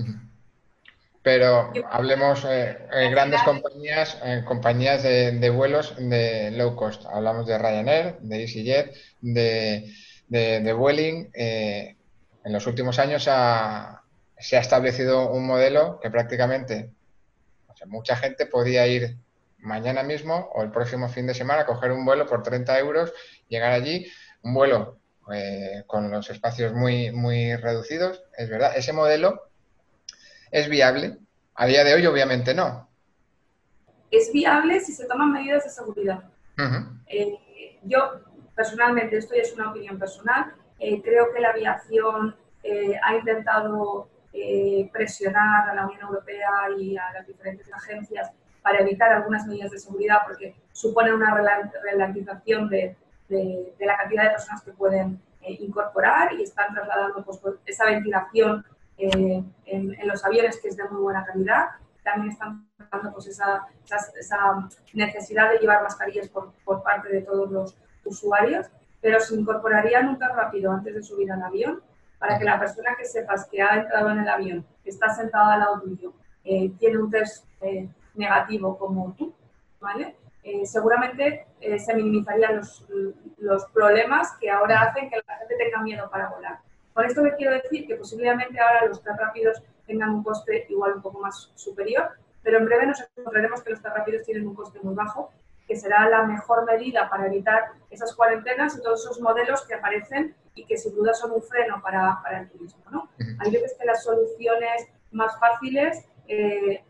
Pero 1.23 1.71
hablemos 1.91 2.43
de 2.43 2.77
eh, 2.91 3.09
grandes 3.11 3.43
compañías, 3.43 4.17
eh, 4.23 4.43
compañías 4.43 5.03
de, 5.03 5.49
vuelos 5.51 5.95
de 5.97 6.49
low 6.51 6.75
cost. 6.75 7.05
Hablamos 7.05 7.45
de 7.45 7.59
Ryanair, 7.59 8.17
de 8.21 8.41
EasyJet, 8.41 8.95
de, 9.21 9.93
de, 10.27 10.73
Vueling. 10.73 11.29
Eh, 11.33 11.95
en 12.43 12.53
los 12.53 12.65
últimos 12.65 12.97
años 12.97 13.23
se 13.23 13.29
ha 13.29 14.01
establecido 14.59 15.31
un 15.31 15.45
modelo 15.45 15.99
que 16.01 16.09
prácticamente 16.09 16.89
mucha 17.85 18.15
gente 18.15 18.47
podía 18.47 18.87
ir 18.87 19.17
mañana 19.59 20.01
mismo 20.01 20.49
o 20.55 20.63
el 20.63 20.71
próximo 20.71 21.07
fin 21.07 21.27
de 21.27 21.35
semana, 21.35 21.67
coger 21.67 21.91
un 21.91 22.03
vuelo 22.03 22.25
por 22.25 22.41
30 22.41 22.79
euros, 22.79 23.13
llegar 23.47 23.71
allí, 23.73 24.07
un 24.41 24.55
vuelo 24.55 24.97
con 25.85 26.09
los 26.09 26.31
espacios 26.31 26.73
muy, 26.73 27.11
muy 27.11 27.55
reducidos. 27.55 28.23
Es 28.35 28.49
verdad, 28.49 28.73
ese 28.75 28.91
modelo 28.91 29.50
¿Es 30.51 30.67
viable? 30.67 31.17
A 31.55 31.65
día 31.65 31.83
de 31.85 31.93
hoy, 31.93 32.05
obviamente 32.05 32.53
no. 32.53 32.89
Es 34.11 34.31
viable 34.33 34.81
si 34.81 34.91
se 34.91 35.05
toman 35.05 35.31
medidas 35.31 35.63
de 35.63 35.69
seguridad. 35.69 36.23
Eh, 37.07 37.79
yo, 37.83 38.19
personalmente, 38.53 39.17
esto 39.17 39.33
ya 39.33 39.41
es 39.41 39.53
una 39.53 39.71
opinión 39.71 39.97
personal, 39.97 40.53
eh, 40.77 41.01
creo 41.01 41.33
que 41.33 41.39
la 41.39 41.51
aviación 41.51 42.35
eh, 42.63 42.99
ha 43.01 43.15
intentado 43.15 44.09
presionar 44.93 45.69
a 45.69 45.75
la 45.75 45.85
Unión 45.85 46.01
Europea 46.03 46.49
y 46.77 46.95
a 46.95 47.11
las 47.13 47.27
diferentes 47.27 47.71
agencias 47.73 48.31
para 48.61 48.79
evitar 48.79 49.11
algunas 49.11 49.45
medidas 49.45 49.71
de 49.71 49.79
seguridad 49.79 50.19
porque 50.25 50.55
supone 50.71 51.13
una 51.13 51.35
ralentización 51.35 52.69
de, 52.69 52.95
la 53.27 53.97
cantidad 53.97 54.23
de 54.23 54.29
personas 54.29 54.61
que 54.61 54.71
pueden 54.71 55.21
incorporar 55.41 56.31
y 56.33 56.43
están 56.43 56.73
trasladando 56.73 57.25
pues, 57.25 57.39
pues 57.39 57.55
esa 57.65 57.85
ventilación 57.85 58.65
eh, 59.01 59.43
en, 59.65 60.07
los 60.07 60.23
aviones, 60.23 60.59
que 60.61 60.67
es 60.67 60.77
de 60.77 60.83
muy 60.85 61.01
buena 61.01 61.25
calidad. 61.25 61.69
También 62.03 62.31
están 62.31 62.67
dando 62.91 63.13
pues, 63.13 63.27
esa, 63.27 63.65
esa, 64.19 64.69
necesidad 64.93 65.51
de 65.51 65.57
llevar 65.57 65.83
mascarillas 65.83 66.29
por, 66.29 66.53
por, 66.63 66.83
parte 66.83 67.09
de 67.09 67.21
todos 67.21 67.49
los 67.49 67.77
usuarios, 68.05 68.67
pero 69.01 69.19
se 69.19 69.35
incorporaría 69.35 70.01
nunca 70.01 70.27
rápido 70.29 70.71
antes 70.71 70.93
de 70.93 71.03
subir 71.03 71.31
al 71.31 71.41
avión 71.41 71.81
para 72.19 72.37
que 72.37 72.45
la 72.45 72.59
persona 72.59 72.95
que 72.95 73.05
sepas 73.05 73.47
que 73.49 73.61
ha 73.61 73.77
entrado 73.77 74.11
en 74.11 74.19
el 74.19 74.29
avión, 74.29 74.65
que 74.83 74.91
está 74.91 75.09
sentada 75.09 75.53
al 75.53 75.59
lado 75.59 75.81
tuyo, 75.81 76.13
eh, 76.43 76.71
tiene 76.77 76.99
un 76.99 77.09
test 77.09 77.45
eh, 77.61 77.89
negativo 78.13 78.77
como 78.77 79.13
tú, 79.13 79.33
¿vale? 79.79 80.15
seguramente 80.63 81.45
se 81.77 81.93
minimizarían 81.93 82.57
los, 82.57 82.83
los 83.37 83.63
problemas 83.65 84.31
que 84.39 84.49
ahora 84.49 84.81
hacen 84.81 85.07
que 85.07 85.17
la 85.27 85.37
gente 85.37 85.55
tenga 85.55 85.83
miedo 85.83 86.09
para 86.09 86.29
volar. 86.29 86.59
Con 86.93 87.05
esto 87.05 87.21
me 87.21 87.35
quiero 87.35 87.53
decir 87.53 87.87
que 87.87 87.95
posiblemente 87.95 88.59
ahora 88.59 88.87
los 88.87 89.01
test 89.01 89.17
rápidos 89.17 89.61
tengan 89.87 90.09
un 90.09 90.23
coste 90.23 90.65
igual 90.69 90.95
un 90.95 91.01
poco 91.01 91.19
más 91.19 91.51
superior, 91.55 92.11
pero 92.43 92.57
en 92.57 92.65
breve 92.65 92.87
nos 92.87 93.03
encontraremos 93.15 93.63
que 93.63 93.71
los 93.71 93.81
test 93.81 93.95
rápidos 93.95 94.23
tienen 94.23 94.47
un 94.47 94.55
coste 94.55 94.79
muy 94.81 94.93
bajo, 94.93 95.31
que 95.67 95.75
será 95.75 96.09
la 96.09 96.23
mejor 96.23 96.65
medida 96.65 97.09
para 97.09 97.27
evitar 97.27 97.71
esas 97.89 98.13
cuarentenas 98.15 98.77
y 98.77 98.81
todos 98.81 99.05
esos 99.05 99.21
modelos 99.21 99.65
que 99.65 99.75
aparecen 99.75 100.35
y 100.53 100.65
que 100.65 100.77
sin 100.77 100.93
duda 100.95 101.13
son 101.13 101.31
un 101.31 101.41
freno 101.41 101.81
para, 101.81 102.19
para 102.21 102.41
el 102.41 102.49
turismo. 102.49 102.83
¿no? 102.91 103.09
Hay 103.39 103.51
veces 103.51 103.75
que 103.79 103.85
las 103.85 104.03
soluciones 104.03 104.87
más 105.11 105.39
fáciles 105.39 106.05
eh, 106.27 106.83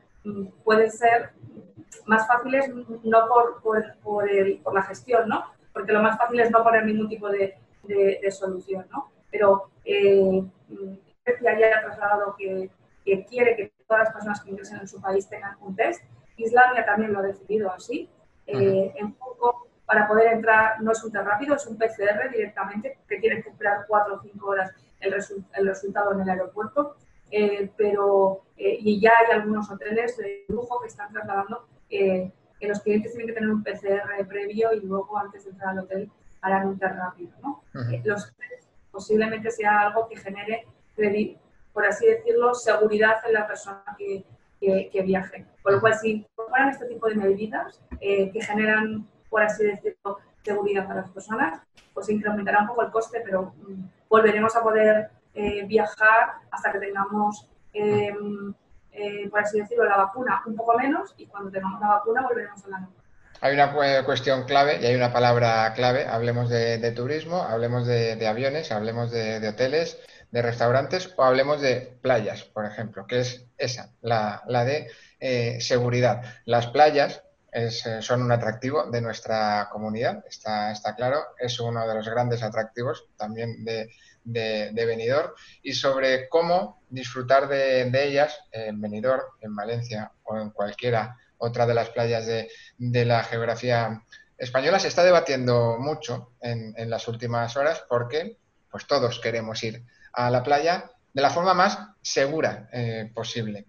pueden 0.63 0.91
ser 0.91 1.31
más 2.05 2.27
fáciles 2.27 2.69
no 3.03 3.27
por, 3.27 3.61
por, 3.61 3.95
por, 3.99 4.29
el, 4.29 4.59
por, 4.59 4.73
la 4.73 4.81
gestión, 4.83 5.29
¿no? 5.29 5.45
porque 5.73 5.91
lo 5.91 6.01
más 6.01 6.17
fácil 6.17 6.39
es 6.39 6.49
no 6.49 6.63
poner 6.63 6.85
ningún 6.85 7.09
tipo 7.09 7.29
de, 7.29 7.55
de, 7.83 8.19
de 8.21 8.31
solución. 8.31 8.87
¿no? 8.91 9.11
Pero 9.31 9.71
eh, 9.85 10.43
Grecia 11.25 11.59
ya 11.59 11.77
ha 11.77 11.81
trasladado 11.81 12.35
que, 12.37 12.69
quiere 13.29 13.55
que 13.55 13.73
todas 13.87 14.05
las 14.05 14.13
personas 14.13 14.41
que 14.41 14.51
ingresen 14.51 14.79
en 14.79 14.87
su 14.87 15.01
país 15.01 15.27
tengan 15.27 15.55
un 15.61 15.75
test. 15.75 16.03
Islandia 16.37 16.85
también 16.85 17.13
lo 17.13 17.19
ha 17.19 17.23
decidido 17.23 17.71
así. 17.71 18.09
Eh, 18.45 18.93
en 18.95 19.13
poco, 19.13 19.67
para 19.85 20.07
poder 20.07 20.33
entrar, 20.33 20.81
no 20.81 20.91
es 20.91 21.03
un 21.03 21.11
test 21.11 21.25
rápido, 21.25 21.55
es 21.55 21.65
un 21.65 21.77
PCR 21.77 22.29
directamente, 22.31 22.99
que 23.07 23.19
tienes 23.19 23.43
que 23.43 23.49
esperar 23.49 23.85
cuatro 23.87 24.15
o 24.15 24.21
cinco 24.21 24.49
horas 24.49 24.71
el, 24.99 25.13
resultado 25.65 26.13
en 26.13 26.21
el 26.21 26.29
aeropuerto. 26.29 26.95
Eh, 27.31 27.71
pero, 27.77 28.43
y 28.57 28.99
ya 28.99 29.11
hay 29.19 29.37
algunos 29.37 29.71
hoteles 29.71 30.17
de 30.17 30.45
lujo 30.49 30.81
que 30.81 30.87
están 30.87 31.11
trasladando 31.11 31.65
que 31.89 32.67
los 32.67 32.79
clientes 32.81 33.11
tienen 33.11 33.27
que 33.27 33.33
tener 33.33 33.49
un 33.49 33.63
PCR 33.63 34.27
previo 34.27 34.71
y 34.73 34.81
luego, 34.81 35.17
antes 35.17 35.45
de 35.45 35.51
entrar 35.51 35.71
al 35.71 35.79
hotel, 35.79 36.11
harán 36.41 36.67
un 36.67 36.79
test 36.79 36.95
rápido. 36.95 37.31
¿no? 37.41 37.63
los 38.03 38.31
posiblemente 38.91 39.51
sea 39.51 39.81
algo 39.81 40.07
que 40.07 40.17
genere, 40.17 40.67
por 41.73 41.85
así 41.85 42.05
decirlo, 42.05 42.53
seguridad 42.53 43.17
en 43.25 43.33
la 43.33 43.47
persona 43.47 43.83
que, 43.97 44.25
que, 44.59 45.01
viaje. 45.01 45.45
Por 45.63 45.73
lo 45.73 45.81
cual, 45.81 45.95
si 45.95 46.11
incorporan 46.11 46.69
este 46.69 46.85
tipo 46.85 47.07
de 47.07 47.15
medidas 47.15 47.81
eh, 47.99 48.31
que 48.31 48.41
generan, 48.41 49.07
por 49.29 49.41
así 49.41 49.65
decirlo, 49.65 50.19
seguridad 50.43 50.87
para 50.87 51.01
las 51.01 51.11
personas, 51.11 51.61
pues 51.93 52.09
incrementará 52.09 52.61
un 52.61 52.67
poco 52.67 52.83
el 52.83 52.91
coste, 52.91 53.21
pero 53.23 53.53
mm, 53.67 53.83
volveremos 54.09 54.55
a 54.55 54.61
poder 54.61 55.09
eh, 55.33 55.65
viajar 55.65 56.33
hasta 56.51 56.71
que 56.71 56.79
tengamos, 56.79 57.47
em, 57.73 58.53
eh, 58.91 59.29
por 59.29 59.39
así 59.39 59.59
decirlo, 59.59 59.85
la 59.85 59.97
vacuna 59.97 60.41
un 60.45 60.55
poco 60.55 60.77
menos 60.77 61.13
y 61.17 61.25
cuando 61.27 61.49
tengamos 61.51 61.79
la 61.79 61.87
vacuna 61.87 62.21
volveremos 62.23 62.63
a 62.65 62.69
la 62.69 62.79
norma. 62.79 63.00
Hay 63.43 63.55
una 63.55 63.73
cuestión 64.05 64.43
clave 64.43 64.79
y 64.81 64.85
hay 64.85 64.95
una 64.95 65.11
palabra 65.11 65.73
clave. 65.73 66.05
Hablemos 66.05 66.47
de, 66.47 66.91
turismo, 66.91 67.41
hablemos 67.41 67.87
de, 67.87 68.27
aviones, 68.27 68.71
hablemos 68.71 69.09
de, 69.09 69.47
hoteles, 69.47 69.97
de 70.29 70.43
restaurantes 70.43 71.11
o 71.17 71.23
hablemos 71.23 71.59
de 71.59 71.97
playas, 72.03 72.43
por 72.43 72.65
ejemplo, 72.65 73.07
que 73.07 73.21
es 73.21 73.45
esa, 73.57 73.93
la, 74.01 74.43
de 74.63 74.91
eh, 75.19 75.57
seguridad. 75.59 76.21
Las 76.45 76.67
playas 76.67 77.23
eh, 77.51 77.71
son 77.71 78.21
un 78.21 78.31
atractivo 78.31 78.91
de 78.91 79.01
nuestra 79.01 79.69
comunidad, 79.71 80.23
está, 80.29 80.71
está 80.71 80.95
claro, 80.95 81.17
es 81.39 81.59
uno 81.59 81.87
de 81.87 81.95
los 81.95 82.07
grandes 82.07 82.43
atractivos 82.43 83.07
también 83.17 83.65
de, 83.65 83.89
de, 84.23 84.85
Benidorm 84.85 85.31
y 85.63 85.73
sobre 85.73 86.29
cómo 86.29 86.83
disfrutar 86.89 87.47
de, 87.47 87.89
ellas 88.05 88.39
en 88.51 88.79
Benidorm, 88.79 89.23
en 89.41 89.55
Valencia 89.55 90.11
o 90.23 90.37
en 90.37 90.51
cualquiera 90.51 91.17
otra 91.41 91.65
de 91.65 91.73
las 91.73 91.89
playas 91.89 92.25
de, 92.25 93.05
la 93.05 93.23
geografía 93.23 94.03
española, 94.37 94.79
se 94.79 94.87
está 94.87 95.03
debatiendo 95.03 95.77
mucho 95.79 96.33
en, 96.39 96.89
las 96.89 97.07
últimas 97.07 97.57
horas 97.57 97.83
porque 97.89 98.37
pues 98.69 98.87
todos 98.87 99.19
queremos 99.19 99.61
ir 99.63 99.83
a 100.13 100.29
la 100.29 100.43
playa 100.43 100.91
de 101.13 101.21
la 101.21 101.29
forma 101.29 101.53
más 101.53 101.79
segura 102.01 102.69
eh, 102.71 103.11
posible. 103.13 103.65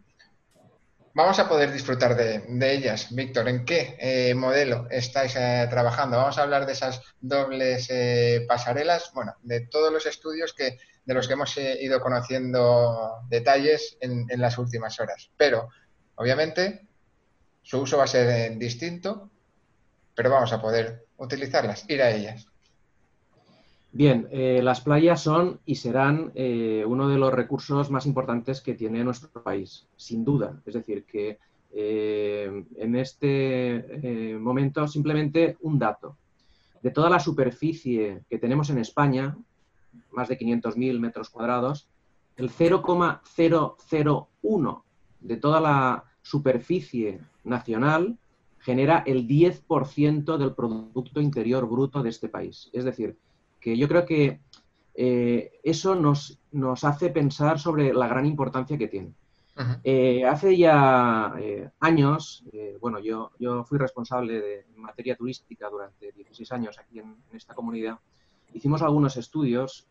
Vamos 1.15 1.39
a 1.39 1.49
poder 1.49 1.73
disfrutar 1.73 2.17
de, 2.17 2.73
ellas. 2.73 3.09
Víctor, 3.15 3.49
¿en 3.49 3.65
qué 3.67 3.97
eh, 3.99 4.35
modelo 4.35 4.87
estáis 4.91 5.35
eh, 5.37 5.67
trabajando? 5.69 6.17
Vamos 6.17 6.39
a 6.39 6.43
hablar 6.43 6.65
de 6.65 6.73
esas 6.73 7.03
dobles 7.21 7.89
pasarelas, 8.47 9.11
bueno, 9.13 9.35
de 9.43 9.61
todos 9.67 9.93
los 9.93 10.07
estudios 10.07 10.55
que, 10.55 10.79
de 11.05 11.15
los 11.15 11.27
que 11.27 11.35
hemos 11.35 11.57
ido 11.57 12.01
conociendo 12.01 13.21
detalles 13.29 13.99
en, 14.01 14.27
en 14.29 14.41
las 14.41 14.57
últimas 14.57 14.99
horas. 15.01 15.31
Pero, 15.37 15.69
obviamente, 16.15 16.87
su 17.63 17.81
uso 17.81 17.97
va 17.97 18.05
a 18.05 18.09
ser 18.09 18.29
eh, 18.29 18.55
distinto, 18.57 19.31
pero 20.15 20.31
vamos 20.31 20.53
a 20.53 20.61
poder 20.61 21.07
utilizarlas, 21.17 21.89
ir 21.89 22.03
a 22.03 22.11
ellas. 22.11 22.47
Bien, 23.93 24.27
eh, 24.31 24.61
las 24.63 24.81
playas 24.81 25.21
son 25.21 25.61
y 25.65 25.77
serán 25.77 26.33
eh, 26.35 26.85
uno 26.87 27.09
de 27.09 27.19
los 27.19 27.33
recursos 27.33 27.91
más 27.91 28.07
importantes 28.07 28.61
que 28.61 28.75
tiene 28.75 29.05
nuestro 29.05 29.43
país, 29.43 29.87
sin 29.97 30.25
duda. 30.25 30.61
Es 30.67 30.75
decir, 30.75 31.05
que 31.05 31.39
en 31.75 32.97
este 32.97 34.37
momento 34.39 34.87
simplemente 34.87 35.57
un 35.63 35.79
dato. 35.79 36.19
de 36.83 36.91
toda 36.91 37.09
la 37.09 37.19
superficie 37.19 38.25
que 38.29 38.39
tenemos 38.39 38.69
en 38.69 38.77
España, 38.77 39.35
más 40.11 40.29
de 40.29 40.39
500.000 40.39 40.99
metros 40.99 41.31
cuadrados, 41.31 41.89
el 42.37 42.51
0,001 42.51 44.85
de 45.21 45.37
toda 45.39 45.61
la 45.61 46.05
superficie 46.21 47.21
nacional 47.45 48.19
genera 48.63 49.03
el 49.07 49.27
10% 49.27 50.37
del 50.37 50.55
Producto 50.55 51.21
Interior 51.21 51.69
Bruto 51.69 52.03
de 52.03 52.11
este 52.11 52.29
país. 52.29 52.71
Es 52.73 52.85
decir, 52.85 53.17
que 53.61 53.77
yo 53.77 53.89
creo 53.89 54.07
que 54.07 54.41
eh, 54.95 55.61
eso 55.63 55.95
nos, 55.95 56.39
nos, 56.53 56.85
hace 56.85 57.11
pensar 57.11 57.59
sobre 57.59 57.93
la 57.93 58.07
gran 58.07 58.27
importancia 58.27 58.79
que 58.79 58.89
tiene. 58.89 59.13
Eh, 59.85 60.25
hace 60.25 60.57
ya 60.57 61.35
eh, 61.39 61.71
años, 61.81 62.43
bueno, 62.81 62.99
yo, 63.01 63.33
yo 63.39 63.65
fui 63.65 63.79
responsable 63.79 64.41
de 64.41 64.67
materia 64.77 65.15
turística 65.15 65.69
durante 65.69 66.11
16 66.11 66.53
años 66.53 66.79
aquí 66.79 67.01
en, 67.01 67.17
esta 67.33 67.55
comunidad. 67.55 67.99
Hicimos 68.55 68.83
algunos 68.83 69.17
estudios 69.17 69.89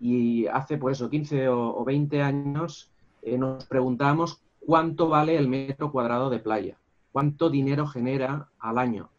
y 0.00 0.46
hace 0.46 0.78
pues 0.78 0.98
eso, 0.98 1.10
15 1.10 1.48
o, 1.48 1.76
o 1.76 1.84
20 1.84 2.22
años 2.22 2.90
nos 3.24 3.66
preguntamos 3.66 4.41
cuánto 4.66 5.08
vale 5.08 5.36
el 5.36 5.48
metro 5.48 5.90
cuadrado 5.90 6.30
de 6.30 6.38
playa, 6.38 6.78
cuánto 7.10 7.50
dinero 7.50 7.86
genera 7.86 8.48
al 8.58 8.78
año. 8.78 9.10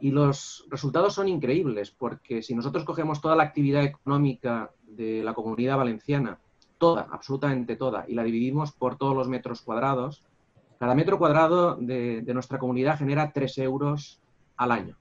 Y 0.00 0.10
los 0.10 0.66
resultados 0.70 1.14
son 1.14 1.28
increíbles, 1.28 1.90
porque 1.90 2.42
si 2.42 2.54
nosotros 2.54 2.84
cogemos 2.84 3.20
toda 3.20 3.36
la 3.36 3.44
actividad 3.44 3.84
económica 3.84 4.70
de 4.86 5.22
la 5.22 5.34
comunidad 5.34 5.78
valenciana, 5.78 6.38
toda, 6.78 7.08
absolutamente 7.10 7.76
toda, 7.76 8.04
y 8.08 8.14
la 8.14 8.24
dividimos 8.24 8.72
por 8.72 8.96
todos 8.96 9.16
los 9.16 9.28
metros 9.28 9.62
cuadrados, 9.62 10.24
cada 10.78 10.94
metro 10.94 11.18
cuadrado 11.18 11.76
de, 11.76 12.22
nuestra 12.34 12.58
comunidad 12.58 12.98
genera 12.98 13.32
3 13.32 13.58
euros 13.58 14.20
al 14.56 14.72
año. 14.72 14.96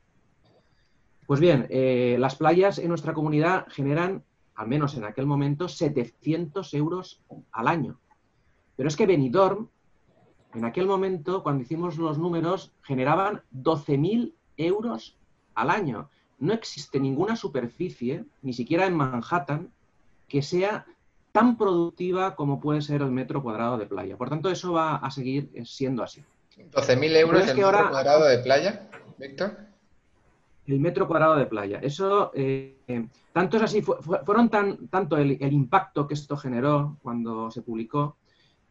Pues 1.26 1.40
bien, 1.40 1.68
eh, 1.70 2.16
las 2.20 2.36
playas 2.36 2.78
en 2.78 2.90
nuestra 2.90 3.14
comunidad 3.14 3.66
generan, 3.70 4.24
al 4.56 4.68
menos 4.68 4.96
en 4.96 5.04
aquel 5.04 5.26
momento, 5.26 5.68
700 5.68 6.74
euros 6.76 7.22
al 7.52 7.68
año. 7.68 8.00
Pero 8.76 8.90
es 8.90 8.96
que 8.96 9.06
Benidorm, 9.06 9.70
en 10.54 10.66
aquel 10.66 10.86
momento, 10.86 11.44
cuando 11.44 11.64
hicimos 11.64 11.98
los 11.98 12.18
números, 12.18 12.72
generaban 12.84 13.42
12.000 13.54 14.34
euros 14.58 15.16
al 15.56 15.70
año. 15.70 16.10
No 16.40 16.54
existe 16.54 17.00
ninguna 17.00 17.36
superficie, 17.36 18.26
ni 18.42 18.54
siquiera 18.54 18.86
en 18.86 18.96
Manhattan, 18.96 19.72
que 20.28 20.42
sea 20.42 20.86
tan 21.32 21.58
productiva 21.58 22.36
como 22.36 22.62
puede 22.62 22.82
ser 22.82 23.02
el 23.02 23.12
metro 23.12 23.42
cuadrado 23.42 23.78
de 23.78 23.88
playa. 23.88 24.16
Por 24.16 24.30
tanto, 24.30 24.50
eso 24.50 24.74
va 24.74 24.98
a 24.98 25.12
seguir 25.12 25.50
siendo 25.66 26.04
así. 26.04 26.24
12.000 26.58 27.18
euros 27.18 27.48
el 27.48 27.56
metro 27.56 27.90
cuadrado 27.90 28.26
de 28.26 28.38
playa, 28.40 28.88
Víctor. 29.18 29.58
El 30.68 30.80
metro 30.80 31.08
cuadrado 31.08 31.36
de 31.36 31.48
playa. 31.48 31.80
Eso, 31.80 32.32
eh, 32.36 32.76
tanto 33.34 33.58
es 33.58 33.64
así, 33.64 33.82
fueron 33.82 34.50
tan, 34.50 34.88
tanto 34.88 35.18
el, 35.18 35.42
impacto 35.42 36.08
que 36.08 36.14
esto 36.14 36.38
generó 36.38 36.98
cuando 37.02 37.52
se 37.52 37.64
publicó, 37.64 38.16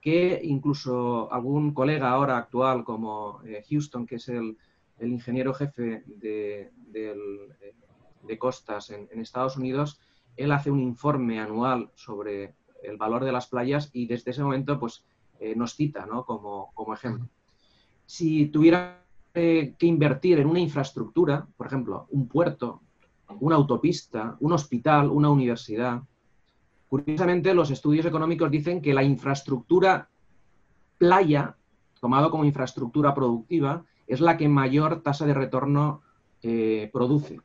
que 0.03 0.41
incluso 0.43 1.33
algún 1.33 1.73
colega 1.73 2.11
ahora 2.11 2.37
actual 2.37 2.83
como 2.83 3.41
eh, 3.47 3.65
Houston, 3.71 4.05
que 4.05 4.17
es 4.17 4.29
el, 4.29 4.59
ingeniero 5.01 5.55
jefe 5.55 6.05
de, 6.07 6.71
costas 8.39 8.91
en, 8.91 9.09
Estados 9.21 9.57
Unidos, 9.57 10.01
él 10.37 10.53
hace 10.53 10.71
un 10.71 10.81
informe 10.81 11.41
anual 11.41 11.91
sobre 11.95 12.55
el 12.83 12.97
valor 12.97 13.25
de 13.25 13.33
las 13.33 13.47
playas 13.47 13.91
y 13.93 14.07
desde 14.07 14.33
ese 14.33 14.43
momento 14.43 14.79
pues, 14.79 15.05
eh, 15.41 15.55
nos 15.57 15.75
cita 15.75 16.07
como, 16.27 16.95
ejemplo. 16.95 17.29
Si 18.07 18.47
tuviera 18.47 19.05
eh, 19.35 19.75
que 19.79 19.87
invertir 19.87 20.39
en 20.41 20.49
una 20.49 20.61
infraestructura, 20.61 21.47
por 21.57 21.67
ejemplo, 21.69 22.07
un 22.11 22.29
puerto, 22.29 22.81
una 23.41 23.57
autopista, 23.57 24.37
un 24.41 24.53
hospital, 24.53 25.11
una 25.11 25.31
universidad, 25.31 26.03
Curiosamente, 26.93 27.55
los 27.55 27.71
estudios 27.71 28.05
económicos 28.05 28.51
dicen 28.51 28.83
que 28.83 28.93
la 28.93 29.03
infraestructura 29.03 30.11
playa, 30.99 31.57
tomado 32.03 32.31
como 32.31 32.45
infraestructura 32.45 33.15
productiva, 33.15 33.83
es 34.07 34.21
la 34.21 34.37
que 34.37 34.47
mayor 34.47 35.03
tasa 35.03 35.25
de 35.25 35.33
retorno 35.33 36.03
eh, 36.43 36.91
produce. 36.93 37.41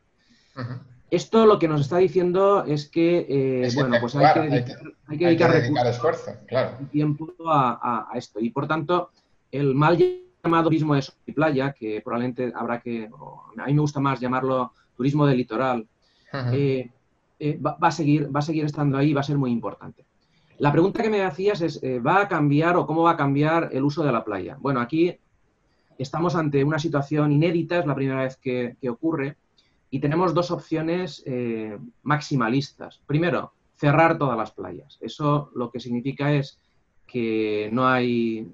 Esto 1.10 1.46
lo 1.46 1.58
que 1.60 1.70
nos 1.70 1.80
está 1.80 1.96
diciendo 1.96 2.66
es 2.66 2.90
que, 2.90 3.26
eh, 3.30 3.70
bueno, 3.74 3.96
pues 4.02 4.18
hay 4.18 4.34
que 5.18 5.28
dedicar, 5.28 5.56
esfuerzo, 5.88 6.32
tiempo 6.92 7.34
a, 7.46 8.10
esto. 8.16 8.42
Y 8.42 8.50
por 8.50 8.68
tanto, 8.68 9.12
el 9.50 9.74
mal 9.76 9.98
llamado 10.44 10.66
turismo 10.66 10.94
de 10.94 11.04
sol 11.04 11.16
y 11.26 11.32
playa, 11.32 11.72
que 11.72 12.02
probablemente 12.02 12.52
habrá 12.54 12.82
que, 12.82 13.10
a 13.60 13.66
mí 13.66 13.74
me 13.74 13.80
gusta 13.80 14.02
más 14.02 14.20
llamarlo 14.20 14.74
turismo 14.98 15.26
de 15.26 15.36
litoral, 15.38 15.88
eh, 16.52 16.92
va, 17.40 17.78
a 17.82 17.92
seguir, 17.92 18.34
va 18.36 18.40
a 18.40 18.44
seguir 18.44 18.66
estando 18.66 18.98
ahí 18.98 19.10
y 19.10 19.14
va 19.14 19.22
a 19.22 19.24
ser 19.24 19.38
muy 19.38 19.52
importante. 19.52 20.06
La 20.60 20.72
pregunta 20.72 21.04
que 21.04 21.10
me 21.10 21.24
hacías 21.24 21.62
es, 21.62 21.82
eh, 21.84 22.00
¿va 22.00 22.22
a 22.22 22.28
cambiar 22.28 22.78
o 22.78 22.88
cómo 22.88 23.04
va 23.04 23.12
a 23.12 23.18
cambiar 23.18 23.70
el 23.74 23.84
uso 23.84 24.04
de 24.04 24.12
la 24.12 24.24
playa? 24.24 24.58
Bueno, 24.60 24.80
aquí 24.80 25.16
estamos 26.00 26.36
ante 26.36 26.64
una 26.64 26.80
situación 26.80 27.32
inédita, 27.32 27.78
es 27.80 27.86
la 27.86 27.94
primera 27.94 28.24
vez 28.24 28.38
que, 28.38 28.76
ocurre, 28.90 29.38
y 29.92 30.00
tenemos 30.00 30.34
dos 30.34 30.50
opciones 30.50 31.22
eh, 31.28 31.78
maximalistas. 32.02 33.02
Primero, 33.06 33.54
cerrar 33.76 34.18
todas 34.18 34.38
las 34.38 34.52
playas. 34.52 34.98
Eso 35.00 35.52
lo 35.54 35.70
que 35.70 35.80
significa 35.80 36.34
es 36.34 36.60
que 37.06 37.70
no 37.72 37.88
hay 37.88 38.52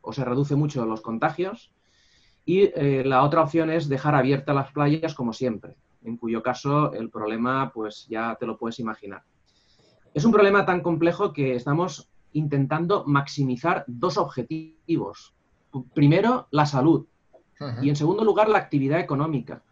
o 0.00 0.12
se 0.12 0.24
reduce 0.24 0.54
mucho 0.54 0.86
los 0.86 1.00
contagios. 1.00 1.72
Y 2.44 2.70
la 3.04 3.22
otra 3.22 3.42
opción 3.42 3.70
es 3.70 3.88
dejar 3.88 4.16
abiertas 4.16 4.54
las 4.54 4.72
playas 4.72 5.14
como 5.14 5.32
siempre 5.32 5.76
en 6.04 6.16
cuyo 6.16 6.42
caso 6.42 6.92
el 6.92 7.10
problema 7.10 7.70
pues 7.72 8.06
ya 8.08 8.36
te 8.38 8.46
lo 8.46 8.56
puedes 8.58 8.78
imaginar. 8.78 9.22
Es 10.14 10.24
un 10.24 10.32
problema 10.32 10.66
tan 10.66 10.80
complejo 10.80 11.32
que 11.32 11.54
estamos 11.54 12.10
intentando 12.32 13.04
maximizar 13.06 13.84
dos 13.86 14.18
objetivos. 14.18 15.34
Primero, 15.94 16.48
la 16.50 16.66
salud 16.66 17.06
y 17.80 17.88
en 17.88 17.96
segundo 17.96 18.24
lugar, 18.24 18.48
la 18.48 18.58
actividad 18.58 18.98
económica. 19.00 19.62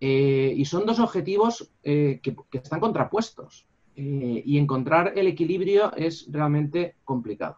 Eh, 0.00 0.52
y 0.56 0.64
son 0.64 0.84
dos 0.84 0.98
objetivos 0.98 1.72
eh, 1.82 2.20
que, 2.22 2.36
están 2.52 2.80
contrapuestos 2.80 3.66
eh, 3.96 4.42
y 4.44 4.58
encontrar 4.58 5.12
el 5.16 5.26
equilibrio 5.28 5.94
es 5.96 6.26
realmente 6.30 6.96
complicado. 7.04 7.56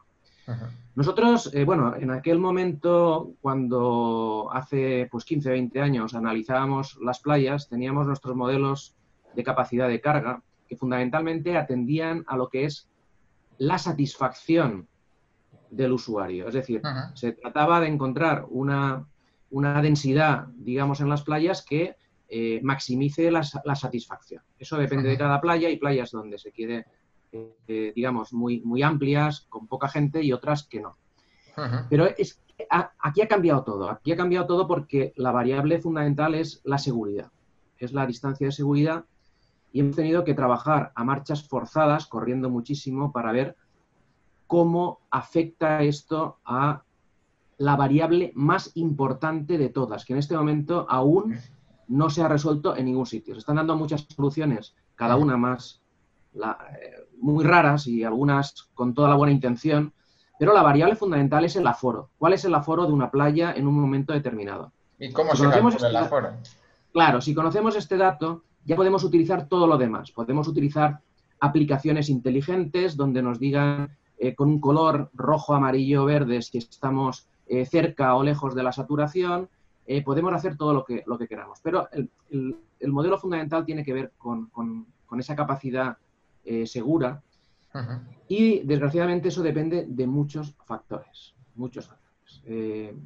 Nosotros, 0.94 1.50
eh, 1.52 1.64
bueno, 1.64 1.94
en 1.96 2.10
aquel 2.10 2.38
momento, 2.38 3.34
cuando 3.40 4.48
hace 4.52 5.08
pues 5.10 5.24
15, 5.24 5.50
20 5.50 5.80
años 5.80 6.14
analizábamos 6.14 6.98
las 7.02 7.20
playas, 7.20 7.68
teníamos 7.68 8.06
nuestros 8.06 8.34
modelos 8.36 8.94
de 9.34 9.42
capacidad 9.42 9.88
de 9.88 10.00
carga 10.00 10.42
que 10.68 10.76
fundamentalmente 10.76 11.56
atendían 11.56 12.24
a 12.26 12.36
lo 12.36 12.48
que 12.48 12.64
es 12.64 12.88
la 13.58 13.78
satisfacción 13.78 14.88
del 15.70 15.92
usuario. 15.92 16.48
Es 16.48 16.54
decir, 16.54 16.80
se 17.14 17.32
trataba 17.32 17.80
de 17.80 17.88
encontrar 17.88 18.46
una, 18.48 19.06
densidad, 19.82 20.46
digamos, 20.56 21.00
en 21.00 21.08
las 21.08 21.22
playas 21.22 21.62
que 21.62 21.96
eh, 22.28 22.60
maximice 22.62 23.30
la, 23.30 23.42
satisfacción. 23.42 24.42
Eso 24.58 24.76
depende 24.76 25.08
de 25.08 25.18
cada 25.18 25.40
playa. 25.40 25.68
y 25.68 25.76
playas 25.76 26.10
donde 26.10 26.38
se 26.38 26.52
quiere 26.52 26.86
eh, 27.32 27.92
digamos, 27.94 28.32
muy, 28.32 28.60
muy 28.62 28.82
amplias, 28.82 29.46
con 29.48 29.66
poca 29.66 29.88
gente 29.88 30.22
y 30.22 30.32
otras 30.32 30.66
que 30.66 30.80
no. 30.80 30.96
Pero 31.88 32.06
es, 32.18 32.40
aquí 32.98 33.22
ha 33.22 33.28
cambiado 33.28 33.64
todo. 33.64 33.90
Aquí 33.90 34.12
ha 34.12 34.16
cambiado 34.16 34.46
todo 34.46 34.66
porque 34.66 35.12
la 35.16 35.32
variable 35.32 35.80
fundamental 35.80 36.34
es 36.34 36.60
la 36.64 36.78
seguridad. 36.78 37.30
Es 37.78 37.92
la 37.92 38.06
distancia 38.06 38.46
de 38.46 38.52
seguridad 38.52 39.04
y 39.72 39.80
hemos 39.80 39.96
tenido 39.96 40.24
que 40.24 40.34
trabajar 40.34 40.92
a 40.94 41.04
marchas 41.04 41.46
forzadas, 41.46 42.06
corriendo 42.06 42.48
muchísimo, 42.48 43.12
para 43.12 43.32
ver 43.32 43.56
cómo 44.46 45.00
afecta 45.10 45.82
esto 45.82 46.38
a 46.44 46.82
la 47.58 47.76
variable 47.76 48.32
más 48.34 48.72
importante 48.74 49.58
de 49.58 49.68
todas, 49.68 50.04
que 50.04 50.12
en 50.12 50.18
este 50.18 50.36
momento 50.36 50.86
aún 50.88 51.36
no 51.88 52.10
se 52.10 52.22
ha 52.22 52.28
resuelto 52.28 52.76
en 52.76 52.86
ningún 52.86 53.06
sitio. 53.06 53.34
Se 53.34 53.40
están 53.40 53.56
dando 53.56 53.76
muchas 53.76 54.06
soluciones, 54.14 54.74
cada 54.94 55.16
una 55.16 55.36
más 55.36 55.82
eh, 56.34 57.05
muy 57.20 57.44
raras 57.44 57.86
y 57.86 58.04
algunas 58.04 58.68
con 58.74 58.94
toda 58.94 59.08
la 59.08 59.14
buena 59.14 59.32
intención, 59.32 59.92
pero 60.38 60.52
la 60.52 60.62
variable 60.62 60.96
fundamental 60.96 61.44
es 61.44 61.56
el 61.56 61.66
aforo. 61.66 62.10
¿Cuál 62.18 62.34
es 62.34 62.44
el 62.44 62.54
aforo 62.54 62.86
de 62.86 62.92
una 62.92 63.10
playa 63.10 63.52
en 63.56 63.66
un 63.66 63.80
momento 63.80 64.12
determinado? 64.12 64.72
¿Y 64.98 65.12
cómo 65.12 65.34
se 65.34 65.44
calcula 65.44 65.76
el 65.76 65.84
este 65.84 65.96
aforo? 65.96 66.30
Claro, 66.92 67.20
si 67.20 67.34
conocemos 67.34 67.76
este 67.76 67.96
dato, 67.96 68.42
ya 68.64 68.76
podemos 68.76 69.04
utilizar 69.04 69.48
todo 69.48 69.66
lo 69.66 69.78
demás. 69.78 70.10
Podemos 70.10 70.48
utilizar 70.48 71.00
aplicaciones 71.40 72.08
inteligentes 72.08 72.96
donde 72.96 73.22
nos 73.22 73.38
digan 73.38 73.90
eh, 74.18 74.34
con 74.34 74.48
un 74.48 74.60
color 74.60 75.10
rojo, 75.14 75.54
amarillo, 75.54 76.04
verde 76.04 76.40
si 76.42 76.58
estamos 76.58 77.26
eh, 77.46 77.66
cerca 77.66 78.14
o 78.14 78.22
lejos 78.22 78.54
de 78.54 78.62
la 78.62 78.72
saturación. 78.72 79.48
podemos 80.04 80.32
hacer 80.32 80.56
todo 80.56 80.74
lo 80.74 80.84
que, 80.84 81.02
lo 81.06 81.18
que 81.18 81.28
queramos. 81.28 81.60
Pero 81.62 81.88
el, 81.92 82.08
modelo 82.88 83.18
fundamental 83.18 83.64
tiene 83.64 83.84
que 83.84 83.92
ver 83.92 84.12
con, 84.18 84.46
con 84.46 85.20
esa 85.20 85.36
capacidad 85.36 85.96
eh, 86.46 86.66
segura. 86.66 87.22
Y 88.26 88.60
desgraciadamente 88.60 89.28
eso 89.28 89.42
depende 89.42 89.84
de 89.86 90.06
muchos 90.06 90.54
factores. 90.64 91.34
Muchos 91.54 91.86
factores. 91.86 92.42
Eh, 92.46 92.96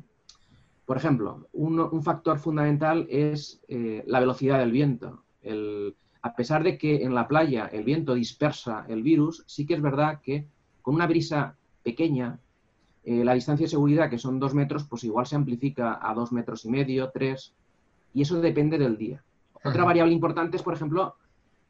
Por 0.87 0.97
ejemplo, 0.97 1.49
un, 1.53 2.03
factor 2.05 2.39
fundamental 2.39 3.07
es 3.11 3.61
eh, 3.67 4.05
la 4.07 4.21
velocidad 4.21 4.61
del 4.61 4.71
viento. 4.71 5.25
a 6.23 6.35
pesar 6.37 6.63
de 6.63 6.77
que 6.79 7.03
en 7.03 7.15
la 7.15 7.27
playa 7.27 7.67
el 7.73 7.83
viento 7.83 8.15
dispersa 8.15 8.85
el 8.89 9.03
virus, 9.03 9.43
sí 9.47 9.67
que 9.67 9.75
es 9.75 9.83
verdad 9.83 10.21
que 10.21 10.47
con 10.83 10.95
una 10.95 11.07
brisa 11.07 11.57
pequeña, 11.83 12.39
eh, 13.05 13.25
la 13.25 13.35
distancia 13.35 13.65
de 13.65 13.71
seguridad, 13.71 14.11
que 14.11 14.19
son 14.19 14.39
dos 14.39 14.55
metros, 14.55 14.85
pues 14.85 15.05
igual 15.05 15.27
se 15.27 15.37
amplifica 15.37 15.99
a 16.03 16.15
dos 16.15 16.33
metros 16.33 16.65
y 16.65 16.71
medio, 16.71 17.11
tres, 17.13 17.55
y 18.13 18.23
eso 18.23 18.41
depende 18.41 18.79
del 18.79 18.97
día. 18.97 19.23
Otra 19.65 19.85
variable 19.85 20.13
importante 20.13 20.57
es, 20.57 20.63
por 20.63 20.75
ejemplo, 20.75 21.17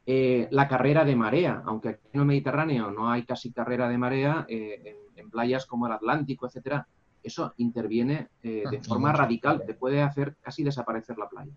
eh, 0.05 0.47
la 0.51 0.67
carrera 0.67 1.05
de 1.05 1.15
marea, 1.15 1.61
aunque 1.65 1.89
aquí 1.89 2.07
en 2.13 2.21
el 2.21 2.25
Mediterráneo 2.25 2.91
no 2.91 3.09
hay 3.09 3.23
casi 3.23 3.51
carrera 3.51 3.87
de 3.87 3.97
marea, 3.97 4.45
en, 4.47 4.95
en, 5.15 5.29
playas 5.29 5.65
como 5.65 5.85
el 5.85 5.93
Atlántico, 5.93 6.47
etcétera, 6.47 6.87
eso 7.23 7.53
interviene 7.57 8.29
eh, 8.43 8.63
de 8.69 8.81
forma 8.81 9.11
radical, 9.11 9.63
te 9.65 9.73
puede 9.73 10.01
hacer 10.01 10.35
casi 10.41 10.63
desaparecer 10.63 11.17
la 11.17 11.29
playa. 11.29 11.51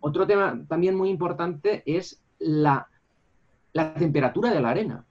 Otro 0.00 0.26
tema 0.26 0.60
también 0.66 0.96
muy 0.96 1.08
importante 1.08 1.82
es 1.86 2.20
la, 2.38 2.88
temperatura 3.72 4.50
de 4.50 4.60
la 4.60 4.70
arena. 4.70 5.04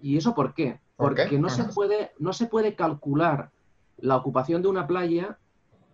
¿Y 0.00 0.16
eso 0.16 0.34
por 0.34 0.54
qué? 0.54 0.78
Porque 0.96 1.38
no, 1.38 1.48
se 1.48 1.64
puede, 1.64 2.12
no 2.18 2.32
se 2.32 2.46
puede 2.46 2.74
calcular 2.74 3.50
la 3.98 4.16
ocupación 4.16 4.62
de 4.62 4.68
una 4.68 4.86
playa 4.86 5.36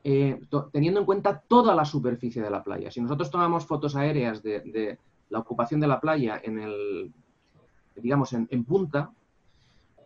eh, 0.04 0.40
teniendo 0.72 1.00
en 1.00 1.06
cuenta 1.06 1.42
toda 1.46 1.74
la 1.74 1.84
superficie 1.84 2.42
de 2.42 2.50
la 2.50 2.62
playa. 2.62 2.90
Si 2.90 3.00
nosotros 3.00 3.30
tomamos 3.30 3.66
fotos 3.66 3.96
aéreas 3.96 4.42
de, 4.42 4.98
la 5.30 5.38
ocupación 5.38 5.80
de 5.80 5.86
la 5.86 6.00
playa 6.00 6.40
en 6.42 6.58
el, 6.58 7.12
digamos, 7.96 8.32
en 8.32 8.64
punta, 8.64 9.12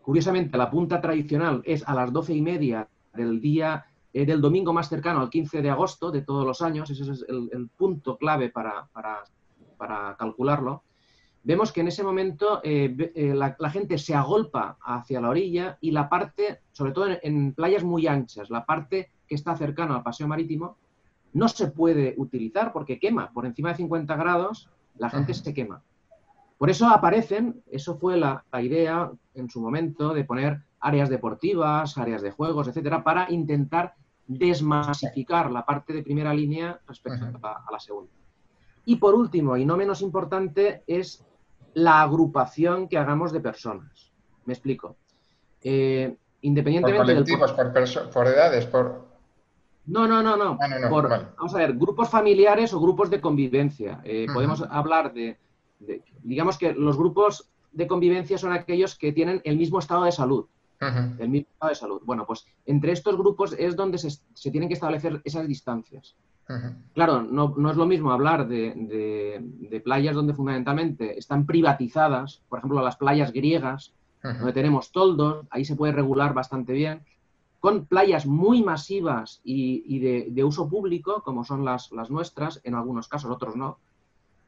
Curiosamente, 0.05 0.59
la 0.59 0.71
punta 0.71 1.01
tradicional 1.01 1.63
es 1.65 1.83
a 1.89 1.95
las 1.95 2.13
doce 2.13 2.35
y 2.35 2.43
media 2.43 2.87
del 3.15 3.41
día 3.41 3.87
eh, 4.13 4.27
del 4.27 4.43
domingo 4.43 4.75
más 4.75 4.91
cercano 4.91 5.21
al 5.21 5.31
15 5.31 5.63
de 5.63 5.71
agosto 5.71 6.11
de 6.11 6.21
todos 6.21 6.45
los 6.47 6.61
años, 6.61 6.91
ese 6.91 7.11
es 7.11 7.25
el, 7.27 7.71
punto 7.75 8.19
clave 8.19 8.51
para, 8.51 8.87
calcularlo. 10.19 10.83
Vemos 11.43 11.73
que 11.73 11.81
en 11.81 11.89
ese 11.89 12.05
momento 12.05 12.61
eh, 12.63 12.95
eh, 13.15 13.35
la, 13.35 13.71
gente 13.71 13.97
se 13.97 14.15
agolpa 14.15 14.77
hacia 14.83 15.23
la 15.23 15.31
orilla 15.31 15.79
y 15.81 15.91
la 15.91 16.11
parte, 16.11 16.61
sobre 16.73 16.93
todo 16.93 17.07
en, 17.23 17.55
playas 17.55 17.83
muy 17.83 18.07
anchas, 18.07 18.51
la 18.51 18.67
parte 18.67 19.11
que 19.27 19.37
está 19.37 19.57
cercana 19.57 19.97
al 19.97 20.03
paseo 20.03 20.29
marítimo, 20.29 20.77
no 21.33 21.49
se 21.49 21.69
puede 21.69 22.15
utilizar 22.19 22.75
porque 22.75 22.99
quema. 22.99 23.33
Por 23.33 23.47
encima 23.47 23.71
de 23.71 23.77
50 23.77 24.17
grados, 24.17 24.69
la 24.99 25.11
gente 25.11 25.35
se 25.35 25.55
quema. 25.55 25.83
Por 26.59 26.71
eso 26.71 26.89
aparecen, 26.89 27.63
eso 27.71 27.97
fue 27.97 28.17
la, 28.17 28.45
idea 28.63 29.11
en 29.35 29.51
su 29.51 29.61
momento 29.61 30.15
de 30.15 30.25
poner 30.25 30.63
áreas 30.81 31.09
deportivas, 31.09 31.99
áreas 31.99 32.23
de 32.23 32.31
juegos, 32.31 32.69
etcétera, 32.69 33.03
para 33.03 33.31
intentar 33.31 33.95
desmasificar 34.27 35.51
la 35.51 35.65
parte 35.65 35.93
de 35.93 36.03
primera 36.03 36.33
línea 36.33 36.81
respecto 36.87 37.27
a, 37.43 37.67
la 37.71 37.81
segunda. 37.81 38.13
Y 38.87 38.97
por 38.97 39.15
último, 39.15 39.57
y 39.57 39.65
no 39.65 39.77
menos 39.77 40.01
importante, 40.03 40.83
es 40.87 41.25
la 41.75 42.03
agrupación 42.03 42.89
que 42.89 42.99
hagamos 42.99 43.33
de 43.33 43.41
personas. 43.41 44.13
Me 44.45 44.53
explico. 44.53 44.97
Eh, 45.63 46.17
independientemente 46.43 46.99
por 46.99 47.57
colectivos, 47.57 48.11
por, 48.13 48.27
edades, 48.29 48.67
por... 48.67 49.04
No, 49.87 50.09
no, 50.09 50.23
no, 50.23 50.37
no. 50.37 50.59
Ah, 50.61 50.69
vamos 51.37 51.55
a 51.55 51.59
ver, 51.59 51.75
grupos 51.75 52.09
familiares 52.09 52.73
o 52.73 52.81
grupos 52.81 53.11
de 53.11 53.21
convivencia. 53.21 54.01
Eh, 54.05 54.27
podemos 54.33 54.63
hablar 54.71 55.13
de 55.13 55.39
digamos 56.23 56.59
que 56.59 56.73
los 56.73 56.97
grupos 56.97 57.49
de 57.73 57.87
convivencia 57.87 58.39
son 58.39 58.53
aquellos 58.53 58.97
que 58.97 59.13
tienen 59.13 59.41
el 59.45 59.57
mismo 59.57 59.79
estado 59.79 60.05
de 60.05 60.13
salud. 60.13 60.47
El 61.19 61.31
mismo 61.31 61.49
estado 61.51 61.71
de 61.71 61.75
salud. 61.77 62.03
Bueno, 62.05 62.27
pues 62.27 62.47
entre 62.67 62.93
estos 62.93 63.17
grupos 63.17 63.55
es 63.59 63.75
donde 63.75 63.97
se, 63.97 64.51
tienen 64.51 64.69
que 64.69 64.75
establecer 64.75 65.21
esas 65.25 65.49
distancias. 65.49 66.15
Claro, 66.93 67.23
no, 67.23 67.71
es 67.71 67.77
lo 67.77 67.87
mismo 67.87 68.13
hablar 68.13 68.47
de, 68.47 69.81
playas 69.83 70.15
donde 70.15 70.35
fundamentalmente 70.35 71.19
están 71.19 71.47
privatizadas, 71.47 72.43
por 72.49 72.59
ejemplo, 72.59 72.83
las 72.83 72.97
playas 72.97 73.33
griegas, 73.33 73.95
donde 74.23 74.53
tenemos 74.53 74.93
toldos, 74.93 75.47
ahí 75.51 75.65
se 75.65 75.77
puede 75.77 75.93
regular 75.93 76.35
bastante 76.35 76.73
bien, 76.73 77.03
con 77.65 77.87
playas 77.87 78.27
muy 78.27 78.63
masivas 78.63 79.41
y, 79.43 79.99
de, 79.99 80.45
uso 80.45 80.69
público, 80.69 81.23
como 81.23 81.45
son 81.45 81.65
las, 81.65 81.91
nuestras, 82.11 82.61
en 82.63 82.75
algunos 82.75 83.09
casos, 83.09 83.31
otros 83.31 83.57
no, 83.57 83.79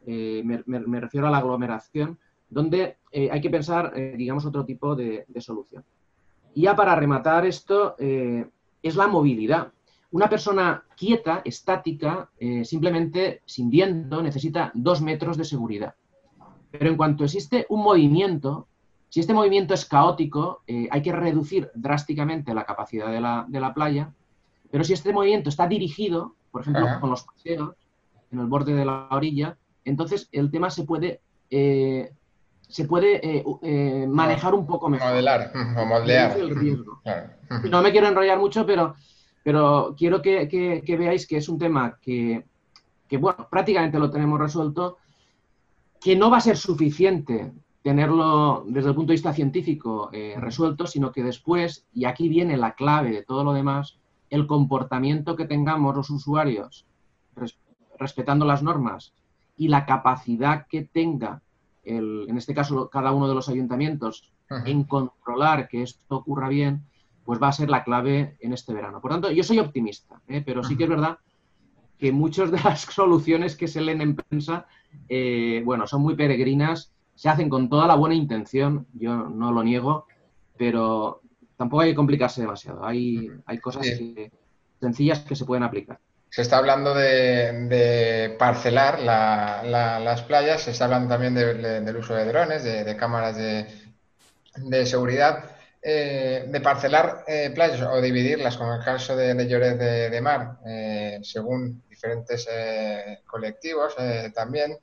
eh, 0.06 0.42
me, 0.44 1.00
refiero 1.00 1.26
a 1.26 1.30
la 1.30 1.38
aglomeración, 1.38 2.18
donde 2.50 2.98
eh, 3.10 3.30
hay 3.32 3.40
que 3.40 3.48
pensar, 3.48 3.94
eh, 3.96 4.16
digamos, 4.18 4.44
otro 4.44 4.66
tipo 4.66 4.94
de, 4.94 5.24
solución. 5.38 5.82
Y 6.52 6.64
ya 6.64 6.76
para 6.76 6.94
rematar 6.94 7.46
esto, 7.46 7.96
es 7.98 8.96
la 8.96 9.06
movilidad. 9.06 9.72
Una 10.10 10.28
persona 10.28 10.84
quieta, 10.94 11.40
estática, 11.42 12.28
simplemente 12.64 13.40
sin 13.46 13.70
viento, 13.70 14.20
necesita 14.20 14.70
dos 14.74 15.00
metros 15.00 15.38
de 15.38 15.44
seguridad. 15.46 15.94
Pero 16.70 16.90
en 16.90 16.98
cuanto 16.98 17.24
existe 17.24 17.64
un 17.70 17.82
movimiento, 17.82 18.68
si 19.08 19.20
este 19.20 19.34
movimiento 19.34 19.74
es 19.74 19.84
caótico, 19.84 20.62
hay 20.90 21.02
que 21.02 21.12
reducir 21.12 21.70
drásticamente 21.74 22.54
la 22.54 22.64
capacidad 22.64 23.10
de 23.10 23.20
la, 23.20 23.44
de 23.48 23.60
la, 23.60 23.72
playa. 23.72 24.10
Pero 24.70 24.84
si 24.84 24.92
este 24.92 25.12
movimiento 25.12 25.48
está 25.48 25.66
dirigido, 25.66 26.34
por 26.50 26.62
ejemplo, 26.62 26.86
con 27.00 27.10
los 27.10 27.22
paseos 27.22 27.74
en 28.30 28.40
el 28.40 28.46
borde 28.46 28.74
de 28.74 28.84
la 28.84 29.08
orilla, 29.10 29.56
entonces 29.86 30.28
el 30.32 30.50
tema 30.50 30.68
se 30.68 30.84
puede, 30.84 31.20
eh, 31.48 32.12
se 32.68 32.84
puede 32.84 33.20
eh, 33.24 33.44
eh, 33.62 34.06
manejar 34.08 34.54
un 34.54 34.66
poco 34.66 34.88
mejor. 34.88 35.10
Modelar 35.10 35.52
o 35.76 35.86
moldear. 35.86 36.36
No 37.70 37.82
me 37.82 37.92
quiero 37.92 38.08
enrollar 38.08 38.38
mucho, 38.38 38.66
pero, 38.66 38.96
pero 39.42 39.94
quiero 39.96 40.20
que, 40.20 40.82
veáis 40.98 41.26
que 41.26 41.36
es 41.36 41.48
un 41.48 41.58
tema 41.58 41.98
que, 42.02 42.44
bueno, 43.12 43.46
prácticamente 43.48 43.98
lo 43.98 44.10
tenemos 44.10 44.40
resuelto, 44.40 44.98
que 46.00 46.16
no 46.16 46.30
va 46.30 46.38
a 46.38 46.40
ser 46.40 46.56
suficiente 46.56 47.52
tenerlo 47.86 48.64
desde 48.66 48.88
el 48.88 48.96
punto 48.96 49.12
de 49.12 49.14
vista 49.14 49.32
científico 49.32 50.10
resuelto, 50.38 50.88
sino 50.88 51.12
que 51.12 51.22
después, 51.22 51.86
y 51.94 52.04
aquí 52.04 52.28
viene 52.28 52.56
la 52.56 52.74
clave 52.74 53.12
de 53.12 53.22
todo 53.22 53.44
lo 53.44 53.52
demás, 53.52 53.96
el 54.28 54.48
comportamiento 54.48 55.36
que 55.36 55.44
tengamos 55.44 55.94
los 55.94 56.10
usuarios 56.10 56.84
respetando 57.96 58.44
las 58.44 58.64
normas 58.64 59.14
y 59.56 59.68
la 59.68 59.86
capacidad 59.86 60.66
que 60.66 60.82
tenga, 60.82 61.42
el, 61.84 62.26
en 62.28 62.36
este 62.36 62.56
caso 62.56 62.90
cada 62.90 63.12
uno 63.12 63.28
de 63.28 63.36
los 63.36 63.48
ayuntamientos, 63.48 64.32
en 64.64 64.82
controlar 64.82 65.68
que 65.68 65.82
esto 65.82 66.16
ocurra 66.16 66.48
bien, 66.48 66.82
pues 67.24 67.40
va 67.40 67.48
a 67.48 67.52
ser 67.52 67.70
la 67.70 67.84
clave 67.84 68.36
en 68.40 68.52
este 68.52 68.74
verano. 68.74 69.00
Por 69.00 69.12
tanto, 69.12 69.30
yo 69.30 69.44
soy 69.44 69.60
optimista, 69.60 70.20
¿eh? 70.26 70.42
pero 70.44 70.64
sí 70.64 70.76
que 70.76 70.84
es 70.84 70.90
verdad 70.90 71.18
que 72.00 72.10
muchas 72.10 72.50
de 72.50 72.58
las 72.58 72.80
soluciones 73.00 73.54
que 73.54 73.68
se 73.68 73.80
leen 73.80 74.00
en 74.00 74.16
prensa, 74.16 74.66
eh, 75.08 75.62
bueno, 75.64 75.86
son 75.86 76.02
muy 76.02 76.16
peregrinas, 76.16 76.92
se 77.16 77.28
hacen 77.28 77.48
con 77.48 77.68
toda 77.68 77.88
la 77.88 77.96
buena 77.96 78.14
intención, 78.14 78.86
yo 78.94 79.16
no 79.16 79.50
lo 79.50 79.64
niego, 79.64 80.06
pero 80.56 81.22
tampoco 81.56 81.82
hay 81.82 81.90
que 81.90 81.96
complicarse 81.96 82.40
demasiado. 82.40 82.86
Hay, 82.86 83.28
hay 83.44 83.58
cosas 83.58 83.84
sencillas 84.80 85.20
que 85.20 85.34
se 85.34 85.44
pueden 85.44 85.64
aplicar 85.64 85.98
se 86.36 86.42
está 86.42 86.58
hablando 86.58 86.92
de, 86.92 88.36
parcelar 88.38 89.00
las 89.00 90.22
playas, 90.22 90.62
se 90.62 90.72
está 90.72 90.84
hablando 90.84 91.08
también 91.08 91.34
del 91.34 91.96
uso 91.96 92.14
de 92.14 92.26
drones, 92.26 92.62
de, 92.62 92.96
cámaras 92.96 93.36
de, 93.36 94.86
seguridad, 94.86 95.44
eh, 95.80 96.44
de 96.46 96.60
parcelar 96.60 97.24
eh, 97.26 97.50
playas 97.54 97.80
o 97.82 98.00
dividirlas, 98.02 98.58
como 98.58 98.74
el 98.74 98.84
caso 98.84 99.16
de, 99.16 99.48
Lloret 99.48 99.78
de, 99.78 100.20
Mar, 100.20 100.58
eh, 100.66 101.20
según 101.22 101.82
diferentes 101.88 102.46
colectivos 103.26 103.94
también. 104.34 104.76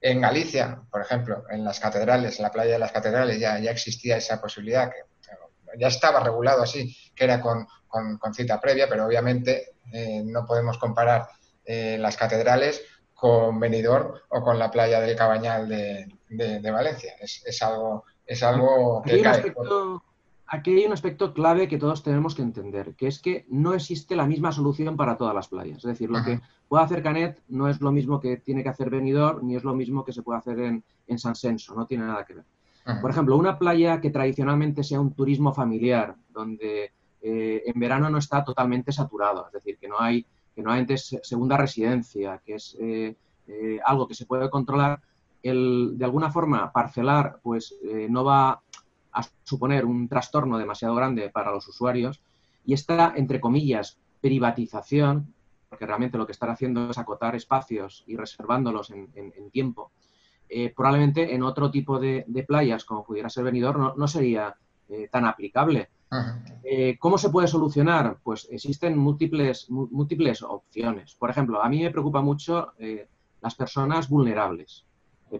En 0.00 0.20
Galicia, 0.20 0.80
por 0.90 1.02
ejemplo, 1.02 1.44
en 1.50 1.62
las 1.64 1.78
catedrales, 1.78 2.38
en 2.38 2.44
la 2.44 2.50
playa 2.50 2.72
de 2.72 2.78
las 2.78 2.92
catedrales 2.92 3.38
ya, 3.38 3.58
ya 3.58 3.70
existía 3.70 4.16
esa 4.16 4.40
posibilidad, 4.40 4.90
que 4.90 5.02
ya 5.78 5.88
estaba 5.88 6.20
regulado 6.20 6.62
así, 6.62 6.96
que 7.14 7.24
era 7.24 7.40
con, 7.40 7.66
con 7.86 8.34
cita 8.34 8.60
previa, 8.60 8.88
pero 8.88 9.06
obviamente 9.06 9.74
eh, 9.92 10.22
no 10.24 10.46
podemos 10.46 10.78
comparar 10.78 11.28
eh, 11.64 11.98
las 11.98 12.16
catedrales 12.16 12.82
con 13.14 13.60
Benidorm 13.60 14.14
o 14.30 14.42
con 14.42 14.58
la 14.58 14.70
playa 14.70 15.00
del 15.00 15.16
Cabañal 15.16 15.68
de, 15.68 16.70
Valencia. 16.70 17.14
Es, 17.20 17.62
algo, 17.62 18.04
es 18.24 18.42
algo 18.42 19.02
que 19.02 19.20
cae. 19.20 19.52
Aquí 20.50 20.72
hay 20.76 20.84
un 20.84 20.92
aspecto 20.92 21.32
clave 21.32 21.68
que 21.68 21.78
todos 21.78 22.02
tenemos 22.02 22.34
que 22.34 22.42
entender, 22.42 22.94
que 22.96 23.06
es 23.06 23.20
que 23.20 23.46
no 23.48 23.72
existe 23.72 24.16
la 24.16 24.26
misma 24.26 24.50
solución 24.50 24.96
para 24.96 25.16
todas 25.16 25.34
las 25.34 25.48
playas. 25.48 25.78
Es 25.78 25.84
decir, 25.84 26.10
lo 26.10 26.24
que 26.24 26.40
puede 26.68 26.84
hacer 26.84 27.02
Canet 27.04 27.40
no 27.48 27.68
es 27.68 27.80
lo 27.80 27.92
mismo 27.92 28.20
que 28.20 28.36
tiene 28.38 28.64
que 28.64 28.68
hacer 28.68 28.90
Benidorm, 28.90 29.46
ni 29.46 29.54
es 29.54 29.62
lo 29.62 29.74
mismo 29.74 30.04
que 30.04 30.12
se 30.12 30.22
puede 30.22 30.40
hacer 30.40 30.58
en, 30.58 31.18
San 31.18 31.36
Senso, 31.36 31.74
no 31.74 31.86
tiene 31.86 32.04
nada 32.04 32.24
que 32.24 32.34
ver. 32.34 32.44
Por 33.00 33.10
ejemplo, 33.10 33.36
una 33.36 33.58
playa 33.58 34.00
que 34.00 34.10
tradicionalmente 34.10 34.82
sea 34.82 35.00
un 35.00 35.12
turismo 35.12 35.54
familiar, 35.54 36.16
donde 36.30 36.92
eh, 37.22 37.62
en 37.66 37.78
verano 37.78 38.10
no 38.10 38.18
está 38.18 38.44
totalmente 38.44 38.90
saturado, 38.90 39.46
es 39.46 39.52
decir, 39.52 39.78
que 39.78 39.86
no 39.86 40.00
hay, 40.00 40.26
que 40.54 40.62
no 40.62 40.72
hay 40.72 40.84
segunda 40.96 41.56
residencia, 41.56 42.40
que 42.44 42.54
es 42.54 42.76
eh, 42.80 43.14
eh, 43.46 43.78
algo 43.84 44.08
que 44.08 44.14
se 44.14 44.26
puede 44.26 44.50
controlar, 44.50 45.00
el, 45.42 45.92
de 45.96 46.04
alguna 46.04 46.30
forma 46.30 46.70
parcelar 46.72 47.38
pues 47.42 47.74
no 48.10 48.24
va 48.24 48.60
a 49.12 49.22
suponer 49.44 49.84
un 49.84 50.08
trastorno 50.08 50.58
demasiado 50.58 50.94
grande 50.94 51.30
para 51.30 51.50
los 51.50 51.66
usuarios 51.68 52.22
y 52.64 52.74
está, 52.74 53.14
entre 53.16 53.40
comillas, 53.40 53.98
privatización, 54.20 55.34
porque 55.68 55.86
realmente 55.86 56.18
lo 56.18 56.26
que 56.26 56.32
están 56.32 56.50
haciendo 56.50 56.90
es 56.90 56.98
acotar 56.98 57.34
espacios 57.34 58.04
y 58.06 58.16
reservándolos 58.16 58.90
en, 58.90 59.50
tiempo, 59.50 59.92
eh, 60.48 60.72
probablemente 60.74 61.34
en 61.34 61.42
otro 61.42 61.70
tipo 61.70 61.98
de, 61.98 62.24
playas, 62.46 62.84
como 62.84 63.04
pudiera 63.04 63.28
ser 63.30 63.44
venidor, 63.44 63.96
no, 63.96 64.08
sería 64.08 64.56
eh, 64.88 65.08
tan 65.10 65.24
aplicable. 65.24 65.90
Eh, 66.64 66.98
¿Cómo 66.98 67.18
se 67.18 67.30
puede 67.30 67.46
solucionar? 67.46 68.18
Pues 68.24 68.48
existen 68.50 68.98
múltiples, 68.98 69.70
múltiples 69.70 70.42
opciones. 70.42 71.14
Por 71.14 71.30
ejemplo, 71.30 71.62
a 71.62 71.68
mí 71.68 71.82
me 71.82 71.90
preocupa 71.90 72.20
mucho 72.20 72.72
las 73.40 73.54
personas 73.54 74.08
vulnerables. 74.08 74.84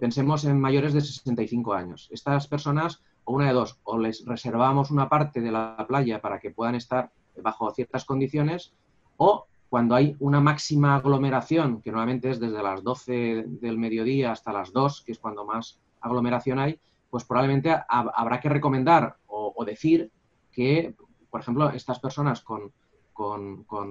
pensemos 0.00 0.44
en 0.44 0.61
mayores 0.61 0.94
de 0.94 1.00
65 1.00 1.74
años. 1.74 2.09
Estas 2.12 2.46
personas, 2.46 3.02
o 3.24 3.35
una 3.35 3.46
de 3.46 3.52
dos, 3.52 3.78
o 3.85 3.98
les 3.98 4.24
reservamos 4.24 4.90
una 4.90 5.09
parte 5.09 5.40
de 5.40 5.52
la 5.52 5.85
playa 5.87 6.20
para 6.20 6.38
que 6.38 6.50
puedan 6.50 6.74
estar 6.74 7.11
bajo 7.42 7.70
ciertas 7.72 8.04
condiciones, 8.04 8.72
o 9.16 9.46
cuando 9.70 9.94
hay 9.94 10.16
una 10.18 10.40
máxima 10.40 10.96
aglomeración, 10.96 11.80
que 11.80 11.92
normalmente 11.92 12.30
es 12.30 12.40
desde 12.40 12.62
las 12.62 12.83
12 12.83 13.44
del 13.46 13.78
mediodía 13.78 14.33
hasta 14.33 14.52
las 14.52 14.72
2, 14.72 15.02
que 15.02 15.12
es 15.12 15.18
cuando 15.18 15.44
más 15.44 15.78
aglomeración 16.00 16.59
hay, 16.59 16.80
pues 17.09 17.24
probablemente 17.24 17.76
habrá 17.88 18.40
que 18.40 18.48
recomendar 18.48 19.16
o, 19.26 19.64
decir 19.64 20.11
que, 20.50 20.94
por 21.30 21.40
ejemplo, 21.40 21.70
estas 21.70 22.00
personas 22.00 22.42
con, 22.42 22.72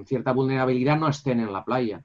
cierta 0.06 0.34
vulnerabilidad 0.34 0.98
no 0.98 1.08
estén 1.08 1.40
en 1.40 1.54
la 1.54 1.64
playa. 1.64 2.04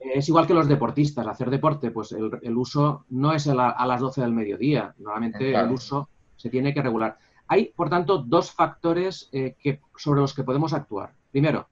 Es 0.00 0.28
igual 0.28 0.46
que 0.46 0.54
los 0.54 0.66
deportistas. 0.66 1.26
Hacer 1.26 1.50
deporte, 1.50 1.90
pues 1.90 2.12
el, 2.12 2.56
uso 2.56 3.04
no 3.10 3.32
es 3.32 3.46
a, 3.46 3.86
las 3.86 4.00
12 4.00 4.22
del 4.22 4.32
mediodía. 4.32 4.94
Normalmente 4.98 5.54
el 5.54 5.70
uso 5.70 6.08
se 6.42 6.50
tiene 6.50 6.74
que 6.74 6.82
regular. 6.82 7.16
Hay, 7.46 7.66
por 7.66 7.88
tanto, 7.88 8.18
dos 8.18 8.50
factores 8.50 9.28
eh, 9.30 9.54
que, 9.60 9.80
sobre 9.96 10.20
los 10.20 10.34
que 10.34 10.42
podemos 10.42 10.72
actuar. 10.72 11.14
Primero, 11.30 11.68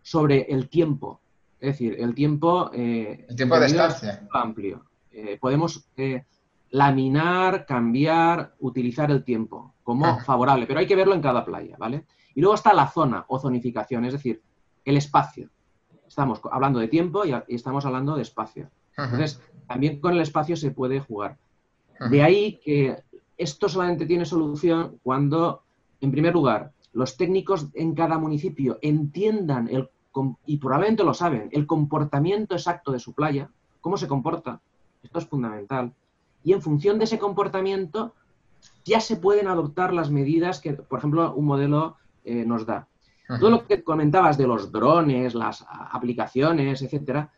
sobre 0.00 0.42
el 0.42 0.68
tiempo. 0.68 1.20
Es 1.58 1.72
decir, 1.72 1.96
el 1.98 2.14
tiempo... 2.14 2.70
Eh, 2.72 3.26
el 3.28 3.34
tiempo 3.34 3.58
de 3.58 3.66
estancia. 3.66 4.28
Amplio. 4.32 4.84
Eh, 5.10 5.36
podemos 5.40 5.88
eh, 5.96 6.24
laminar, 6.70 7.66
cambiar, 7.66 8.54
utilizar 8.60 9.10
el 9.10 9.24
tiempo 9.24 9.74
como 9.82 10.06
ah. 10.06 10.22
favorable, 10.24 10.66
pero 10.66 10.78
hay 10.78 10.86
que 10.86 10.94
verlo 10.94 11.12
en 11.12 11.22
cada 11.22 11.44
playa, 11.44 11.74
¿vale? 11.76 12.04
Y 12.36 12.40
luego 12.40 12.54
está 12.54 12.72
la 12.72 12.86
zona 12.86 13.24
o 13.26 13.40
zonificación, 13.40 14.04
es 14.04 14.12
decir, 14.12 14.40
el 14.84 14.96
espacio. 14.96 15.50
Estamos 16.06 16.40
hablando 16.52 16.78
de 16.78 16.86
tiempo 16.86 17.24
y, 17.24 17.34
estamos 17.48 17.84
hablando 17.84 18.14
de 18.14 18.22
espacio. 18.22 18.70
Entonces, 18.96 19.40
también 19.66 20.00
con 20.00 20.12
el 20.12 20.20
espacio 20.20 20.56
se 20.56 20.70
puede 20.70 21.00
jugar. 21.00 21.36
De 22.10 22.22
ahí 22.22 22.60
que 22.64 23.02
esto 23.36 23.68
solamente 23.68 24.06
tiene 24.06 24.24
solución 24.24 24.98
cuando, 25.02 25.62
en 26.00 26.10
primer 26.10 26.34
lugar, 26.34 26.72
los 26.92 27.16
técnicos 27.16 27.68
en 27.74 27.94
cada 27.94 28.18
municipio 28.18 28.78
entiendan 28.80 29.68
el 29.68 29.88
y 30.46 30.56
probablemente 30.56 31.04
lo 31.04 31.14
saben, 31.14 31.48
el 31.52 31.66
comportamiento 31.66 32.54
exacto 32.54 32.92
de 32.92 32.98
su 32.98 33.12
playa, 33.12 33.50
cómo 33.80 33.96
se 33.96 34.08
comporta, 34.08 34.60
esto 35.02 35.18
es 35.18 35.26
fundamental. 35.26 35.92
Y 36.42 36.52
en 36.52 36.62
función 36.62 36.98
de 36.98 37.04
ese 37.04 37.18
comportamiento 37.18 38.14
ya 38.84 39.00
se 39.00 39.16
pueden 39.16 39.48
adoptar 39.48 39.92
las 39.92 40.10
medidas 40.10 40.60
que, 40.60 40.72
por 40.72 40.98
ejemplo, 40.98 41.34
un 41.34 41.44
modelo 41.44 41.96
eh, 42.24 42.44
nos 42.46 42.66
da. 42.66 42.88
Todo 43.40 43.50
lo 43.50 43.66
que 43.66 43.82
comentabas 43.82 44.38
de 44.38 44.46
los 44.46 44.70
drones, 44.70 45.34
las 45.34 45.66
aplicaciones, 45.68 46.80
etcétera, 46.80 47.32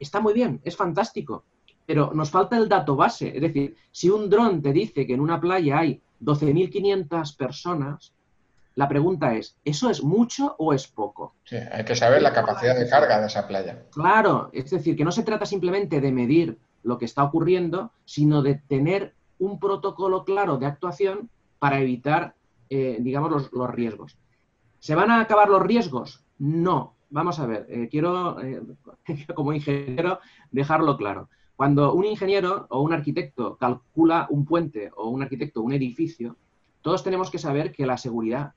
está 0.00 0.18
muy 0.18 0.32
bien, 0.32 0.62
es 0.64 0.76
fantástico, 0.76 1.44
pero 1.86 2.12
nos 2.12 2.30
falta 2.30 2.56
el 2.56 2.68
dato 2.68 2.96
base. 2.96 3.32
Es 3.34 3.40
decir, 3.40 3.76
si 3.92 4.10
un 4.10 4.28
dron 4.28 4.60
te 4.60 4.72
dice 4.72 5.06
que 5.06 5.14
en 5.14 5.20
una 5.20 5.40
playa 5.40 5.78
hay 5.78 6.00
12.500 6.20 7.36
personas, 7.36 8.12
la 8.74 8.88
pregunta 8.88 9.34
es, 9.34 9.56
¿eso 9.64 9.88
es 9.88 10.02
mucho 10.02 10.54
o 10.58 10.74
es 10.74 10.86
poco? 10.86 11.34
Sí, 11.44 11.56
hay 11.56 11.84
que 11.84 11.96
saber 11.96 12.20
la 12.20 12.34
capacidad 12.34 12.78
de 12.78 12.88
carga 12.88 13.20
de 13.20 13.26
esa 13.26 13.48
playa. 13.48 13.84
Claro, 13.90 14.50
es 14.52 14.70
decir, 14.70 14.96
que 14.96 15.04
no 15.04 15.12
se 15.12 15.22
trata 15.22 15.46
simplemente 15.46 16.00
de 16.00 16.12
medir 16.12 16.58
lo 16.82 16.98
que 16.98 17.06
está 17.06 17.24
ocurriendo, 17.24 17.90
sino 18.04 18.42
de 18.42 18.56
tener 18.56 19.14
un 19.38 19.58
protocolo 19.58 20.24
claro 20.24 20.58
de 20.58 20.66
actuación 20.66 21.30
para 21.58 21.80
evitar, 21.80 22.34
eh, 22.68 22.98
digamos, 23.00 23.50
los, 23.50 23.70
riesgos. 23.70 24.18
¿Se 24.78 24.94
van 24.94 25.10
a 25.10 25.20
acabar 25.20 25.48
los 25.48 25.62
riesgos? 25.62 26.22
No. 26.38 26.94
Vamos 27.08 27.38
a 27.38 27.46
ver, 27.46 27.66
eh, 27.70 27.88
quiero, 27.90 28.40
eh, 28.42 28.60
como 29.34 29.52
ingeniero, 29.52 30.20
dejarlo 30.50 30.96
claro. 30.96 31.28
Cuando 31.56 31.94
un 31.94 32.04
ingeniero 32.04 32.66
o 32.68 32.82
un 32.82 32.92
arquitecto 32.92 33.56
calcula 33.56 34.26
un 34.28 34.44
puente 34.44 34.90
o 34.94 35.08
un 35.08 35.22
arquitecto 35.22 35.62
un 35.62 35.72
edificio, 35.72 36.36
todos 36.82 37.02
tenemos 37.02 37.30
que 37.30 37.38
saber 37.38 37.72
que 37.72 37.86
la 37.86 37.96
seguridad 37.96 38.52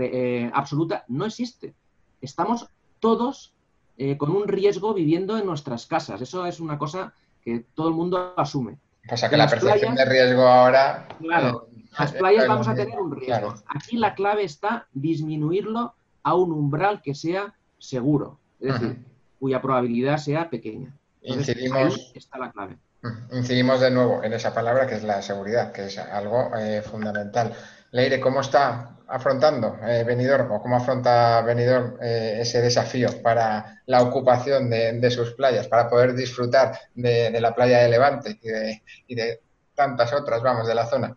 eh, 0.00 0.50
absoluta 0.54 1.04
no 1.08 1.26
existe. 1.26 1.74
Estamos 2.22 2.68
todos 3.00 3.52
eh, 3.98 4.16
con 4.16 4.30
un 4.30 4.48
riesgo 4.48 4.94
viviendo 4.94 5.38
en 5.38 5.44
nuestras 5.44 5.86
casas. 5.86 6.22
Eso 6.22 6.46
es 6.46 6.58
una 6.58 6.78
cosa 6.78 7.12
que 7.44 7.66
todo 7.74 7.88
el 7.88 7.94
mundo 7.94 8.32
asume. 8.36 8.78
O 9.10 9.16
sea 9.16 9.28
que 9.28 9.36
la 9.36 9.46
percepción 9.46 9.94
de 9.94 10.06
riesgo 10.06 10.42
ahora. 10.42 11.06
Claro, 11.18 11.68
eh, 11.70 11.84
las 11.98 12.12
playas 12.12 12.48
vamos 12.48 12.66
a 12.66 12.74
tener 12.74 12.98
un 12.98 13.14
riesgo. 13.14 13.54
Aquí 13.66 13.98
la 13.98 14.14
clave 14.14 14.44
está 14.44 14.88
disminuirlo 14.94 15.94
a 16.22 16.34
un 16.34 16.52
umbral 16.52 17.02
que 17.02 17.14
sea 17.14 17.54
seguro, 17.78 18.38
es 18.58 18.72
decir, 18.72 19.04
cuya 19.38 19.60
probabilidad 19.60 20.16
sea 20.16 20.48
pequeña. 20.48 20.94
Incidimos. 21.24 22.12
está 22.14 22.38
la 22.38 22.52
clave. 22.52 22.78
Incidimos 23.32 23.80
de 23.80 23.90
nuevo 23.90 24.22
en 24.22 24.32
esa 24.32 24.54
palabra 24.54 24.86
que 24.86 24.94
es 24.94 25.02
la 25.02 25.20
seguridad, 25.20 25.72
que 25.72 25.86
es 25.86 25.98
algo 25.98 26.50
fundamental. 26.90 27.52
Leire, 27.90 28.18
¿cómo 28.20 28.40
está 28.40 28.94
afrontando 29.08 29.78
eh, 29.82 30.46
o 30.50 30.62
cómo 30.62 30.76
afronta 30.76 31.42
Benidorm 31.42 31.96
eh, 32.00 32.38
ese 32.40 32.60
desafío 32.60 33.08
para 33.22 33.82
la 33.86 34.02
ocupación 34.02 34.70
de, 34.70 35.10
sus 35.10 35.34
playas, 35.34 35.68
para 35.68 35.88
poder 35.88 36.14
disfrutar 36.14 36.72
de, 36.94 37.38
la 37.40 37.54
playa 37.54 37.80
de 37.80 37.88
Levante 37.88 38.38
y 39.06 39.14
de, 39.14 39.40
tantas 39.74 40.12
otras, 40.12 40.42
vamos, 40.42 40.66
de 40.66 40.74
la 40.74 40.86
zona? 40.86 41.16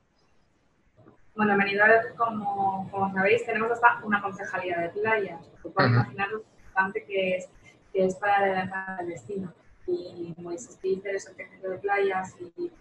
Bueno, 1.36 1.54
en 1.54 1.60
Benidorm, 1.60 2.16
como, 2.16 3.12
sabéis, 3.14 3.46
tenemos 3.46 3.72
hasta 3.72 4.00
una 4.04 4.22
concejalía 4.22 4.80
de 4.80 4.90
playas. 4.90 5.40
Puedo 5.62 5.88
imaginar 5.88 6.30
lo 6.30 6.40
importante 6.40 7.04
que 7.06 7.38
es, 7.38 7.50
que 7.94 8.06
es 8.06 8.16
para, 8.16 9.00
el 9.00 9.08
destino. 9.08 9.54
Y 9.88 10.36
Moisés 10.38 10.78
Peter 10.82 11.16
es 11.16 11.28
el 11.28 11.36
técnico 11.36 11.70
de 11.70 11.78
playas 11.78 12.36
y 12.58 12.72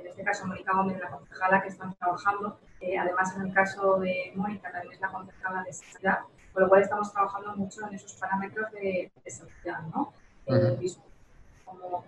en 0.00 0.06
este 0.06 0.24
caso 0.24 0.46
Mónica 0.46 0.72
Gómez, 0.74 0.98
la 0.98 1.10
concejala 1.10 1.62
que 1.62 1.68
están 1.68 1.94
trabajando. 1.94 2.58
Eh, 2.80 2.98
además, 2.98 3.36
en 3.36 3.42
el 3.46 3.54
caso 3.54 3.98
de 3.98 4.32
Mónica, 4.34 4.72
también 4.72 4.94
es 4.94 5.00
la 5.00 5.12
concejala 5.12 5.62
de 5.64 5.72
seguridad, 5.72 6.18
con 6.52 6.62
lo 6.62 6.68
cual 6.68 6.82
estamos 6.82 7.12
trabajando 7.12 7.56
mucho 7.56 7.86
en 7.86 7.94
esos 7.94 8.14
parámetros 8.14 8.72
de, 8.72 9.12
seguridad, 9.26 9.82
¿no? 9.94 10.12
Eh, 10.46 10.78
como, 11.64 12.04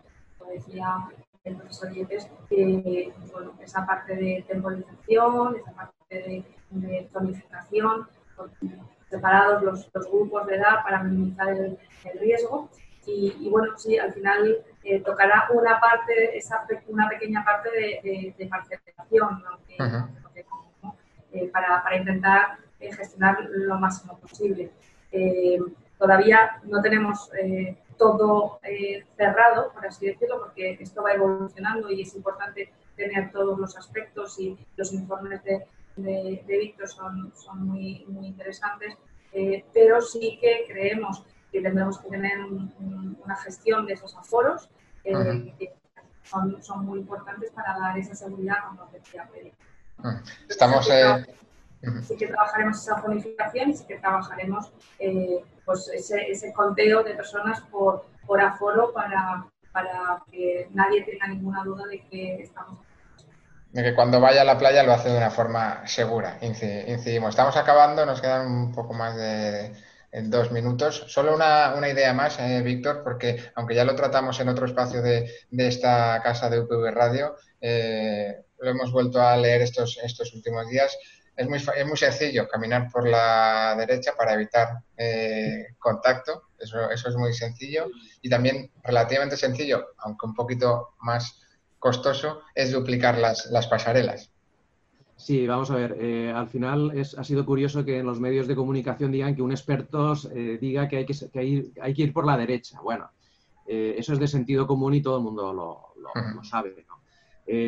decía 0.51 1.09
el 1.45 1.57
profesor 1.57 1.93
Yepes, 1.93 2.29
que 2.49 3.12
bueno, 3.33 3.53
esa 3.61 3.87
parte 3.87 4.15
de 4.15 4.45
temporización, 4.49 5.57
esa 5.57 5.73
parte 5.73 5.95
de, 6.11 6.45
de 6.71 7.09
zonificación, 7.12 8.09
separados 9.09 9.62
los, 9.62 9.91
los, 9.93 10.11
grupos 10.11 10.47
de 10.47 10.57
edad 10.57 10.83
para 10.83 11.03
minimizar 11.03 11.49
el, 11.51 11.79
el 12.05 12.19
riesgo 12.19 12.69
y, 13.07 13.49
bueno, 13.51 13.77
sí, 13.77 13.99
al 13.99 14.12
final 14.12 14.65
eh, 14.85 15.01
tocará 15.01 15.49
una 15.53 15.81
parte, 15.81 16.37
esa, 16.37 16.67
una 16.87 17.09
pequeña 17.09 17.45
parte 17.45 17.71
de, 17.71 18.35
de, 18.37 18.47
parcelación 18.47 19.43
eh, 21.33 21.49
para, 21.53 21.83
para, 21.83 21.97
intentar 21.97 22.59
eh, 22.79 22.93
gestionar 22.93 23.38
lo 23.51 23.79
máximo 23.79 24.19
posible. 24.19 24.71
todavía 25.99 26.61
no 26.65 26.81
tenemos 26.81 27.31
todo 27.97 28.61
cerrado, 29.17 29.73
por 29.73 29.87
así 29.87 30.07
decirlo, 30.07 30.41
porque 30.41 30.79
esto 30.81 31.03
va 31.03 31.12
evolucionando 31.12 31.91
y 31.91 32.03
es 32.03 32.15
importante 32.15 32.73
tener 32.97 33.31
todos 33.31 33.59
los 33.59 33.77
aspectos 33.77 34.38
y 34.38 34.57
los 34.77 34.93
informes 34.93 35.43
de, 35.45 35.67
de, 35.97 36.59
Víctor 36.59 36.88
son, 36.88 37.33
son 37.37 37.67
muy, 37.67 38.05
muy 38.09 38.27
interesantes, 38.27 38.97
pero 39.73 40.01
sí 40.01 40.38
que 40.41 40.65
creemos 40.67 41.25
que 41.53 41.61
tendremos 41.61 41.99
que 41.99 42.09
tener 42.09 42.38
una 42.41 43.37
gestión 43.37 43.87
de 43.87 43.93
esos 43.95 44.17
aforos 44.17 44.71
eh, 45.05 45.55
que 45.59 45.75
son, 46.25 46.87
muy 46.87 47.01
importantes 47.01 47.51
para 47.51 47.79
dar 47.79 47.99
esa 47.99 48.15
seguridad, 48.15 48.57
como 48.69 48.88
decía 48.91 49.29
Pedro. 49.33 49.53
Estamos... 50.49 50.88
Sí 52.07 52.17
que, 52.17 52.29
trabajaremos 52.29 52.81
esa 52.81 53.01
zonificación 53.01 53.71
y 53.71 53.77
sí 53.77 53.85
que 53.87 53.99
trabajaremos 53.99 54.73
eh, 55.01 55.45
pues 55.65 55.91
ese, 55.93 56.31
ese, 56.31 56.53
conteo 56.53 57.03
de 57.03 57.15
personas 57.15 57.61
por, 57.62 58.07
por 58.25 58.41
aforo 58.41 58.93
para, 58.93 59.45
para 59.73 60.23
que 60.31 60.69
nadie 60.73 61.03
tenga 61.03 61.27
ninguna 61.27 61.65
duda 61.65 61.85
de 61.88 62.01
que 62.07 62.43
estamos 62.43 62.79
de 63.73 63.83
que 63.83 63.95
cuando 63.95 64.21
vaya 64.21 64.43
a 64.43 64.45
la 64.45 64.59
playa 64.59 64.83
lo 64.83 64.93
hace 64.93 65.09
de 65.09 65.17
una 65.17 65.31
forma 65.31 65.87
segura. 65.87 66.37
Incidimos. 66.43 67.31
Estamos 67.31 67.57
acabando, 67.57 68.05
nos 68.05 68.21
quedan 68.21 68.47
un 68.47 68.73
poco 68.73 68.93
más 68.93 69.17
de, 69.17 69.73
en 70.12 70.31
dos 70.31 70.53
minutos. 70.53 71.05
Solo 71.09 71.35
una, 71.35 71.88
idea 71.88 72.12
más, 72.12 72.38
eh, 72.38 72.62
Víctor, 72.62 73.03
porque 73.03 73.51
aunque 73.55 73.75
ya 73.75 73.85
lo 73.85 73.96
tratamos 73.96 74.38
en 74.40 74.48
otro 74.48 74.66
espacio 74.66 75.03
de, 75.03 75.29
esta 75.51 76.20
casa 76.22 76.51
de 76.51 76.61
UPV 76.61 76.90
Radio, 76.92 77.35
eh, 77.61 78.44
lo 78.59 78.70
hemos 78.70 78.92
vuelto 78.92 79.20
a 79.20 79.37
leer 79.37 79.62
estos, 79.62 79.98
estos 80.03 80.33
últimos 80.35 80.68
días. 80.68 80.96
es 81.35 81.48
muy, 81.48 81.59
es 81.59 81.87
muy 81.87 81.96
sencillo 81.96 82.46
caminar 82.46 82.90
por 82.92 83.09
la 83.09 83.75
derecha 83.79 84.12
para 84.16 84.35
evitar 84.35 84.68
eh, 84.96 85.68
contacto, 85.79 86.51
eso, 86.59 86.90
eso 86.90 87.09
es 87.09 87.16
muy 87.16 87.33
sencillo. 87.33 87.87
Y 88.20 88.29
también 88.29 88.70
relativamente 88.85 89.37
sencillo, 89.37 89.94
aunque 89.98 90.27
un 90.27 90.35
poquito 90.35 90.94
más 91.01 91.40
costoso, 91.79 92.42
es 92.55 92.70
duplicar 92.70 93.16
las, 93.18 93.46
las 93.46 93.66
pasarelas. 93.66 94.32
Sí, 95.22 95.46
vamos 95.46 95.70
a 95.70 95.76
ver. 95.76 95.96
Eh, 96.00 96.32
al 96.35 96.48
final 96.48 96.90
es, 96.96 97.16
ha 97.16 97.22
sido 97.22 97.46
curioso 97.46 97.85
que 97.85 98.00
en 98.00 98.06
los 98.06 98.18
medios 98.18 98.48
de 98.48 98.56
comunicación 98.56 99.12
digan 99.12 99.37
que 99.37 99.42
un 99.42 99.52
experto 99.52 100.14
eh, 100.35 100.58
diga 100.61 100.88
que 100.88 100.96
hay 100.96 101.06
que, 101.06 101.14
que 101.32 101.38
hay, 101.38 101.72
hay, 101.80 101.94
que 101.94 102.02
ir 102.02 102.12
por 102.12 102.26
la 102.26 102.37
derecha. 102.37 102.80
Bueno, 102.82 103.08
eh, 103.68 103.94
eso 103.96 104.14
es 104.14 104.18
de 104.18 104.26
sentido 104.26 104.66
común 104.66 104.94
y 104.94 105.00
todo 105.00 105.18
el 105.18 105.22
mundo 105.22 105.52
lo, 105.52 105.94
lo, 106.02 106.35
lo 106.35 106.42
sabe. 106.42 106.85
¿no? 106.88 107.00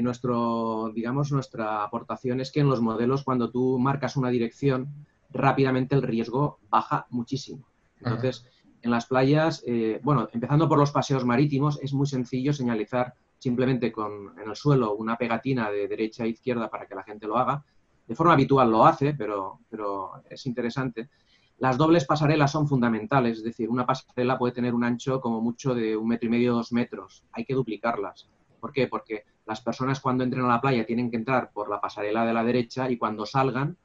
Nuestro, 0.02 0.90
digamos, 0.92 1.30
nuestra 1.30 1.84
aportación 1.84 2.40
es 2.40 2.50
que 2.50 2.60
en 2.60 2.68
los 2.68 2.80
modelos, 2.80 3.22
cuando 3.22 3.50
tú 3.50 3.78
marcas 3.78 4.16
una 4.16 4.30
dirección, 4.30 4.88
rápidamente 5.30 5.94
el 5.94 6.02
riesgo 6.02 6.58
baja 6.70 7.06
muchísimo. 7.10 7.68
Entonces, 8.00 8.46
en 8.84 8.90
las 8.90 9.06
playas, 9.06 9.62
eh, 9.66 10.00
bueno, 10.02 10.28
empezando 10.32 10.68
por 10.68 10.78
los 10.78 10.90
paseos 10.90 11.24
marítimos, 11.24 11.78
es 11.82 11.94
muy 11.94 12.06
sencillo 12.06 12.52
señalizar 12.52 13.14
simplemente 13.44 13.92
con 13.92 14.38
en 14.38 14.48
el 14.48 14.56
suelo 14.56 14.94
una 14.94 15.18
pegatina 15.18 15.70
de 15.70 15.86
derecha 15.86 16.24
a 16.24 16.26
izquierda 16.26 16.70
para 16.70 16.86
que 16.86 16.94
la 16.94 17.02
gente 17.02 17.26
lo 17.26 17.36
haga. 17.36 17.62
De 18.06 18.14
forma 18.14 18.32
habitual 18.32 18.70
lo 18.70 18.86
hace, 18.86 19.12
pero, 19.12 19.60
pero 19.68 20.12
es 20.30 20.46
interesante. 20.46 21.10
Las 21.58 21.76
dobles 21.76 22.06
pasarelas 22.06 22.50
son 22.50 22.66
fundamentales, 22.66 23.38
es 23.38 23.44
decir, 23.44 23.68
una 23.68 23.84
pasarela 23.84 24.38
puede 24.38 24.54
tener 24.54 24.72
un 24.72 24.82
ancho 24.82 25.20
como 25.20 25.42
mucho 25.42 25.74
de 25.74 25.94
un 25.94 26.08
metro 26.08 26.26
y 26.26 26.30
medio, 26.30 26.54
dos 26.54 26.72
metros. 26.72 27.22
Hay 27.32 27.44
que 27.44 27.52
duplicarlas. 27.52 28.30
¿Por 28.60 28.72
qué? 28.72 28.88
Porque 28.88 29.24
las 29.44 29.60
personas 29.60 30.00
cuando 30.00 30.24
entren 30.24 30.46
a 30.46 30.48
la 30.48 30.60
playa 30.62 30.86
tienen 30.86 31.10
que 31.10 31.18
entrar 31.18 31.50
por 31.52 31.68
la 31.68 31.82
pasarela 31.82 32.24
de 32.24 32.32
la 32.32 32.44
derecha 32.44 32.90
y 32.90 32.96
cuando 32.96 33.26
salgan 33.26 33.76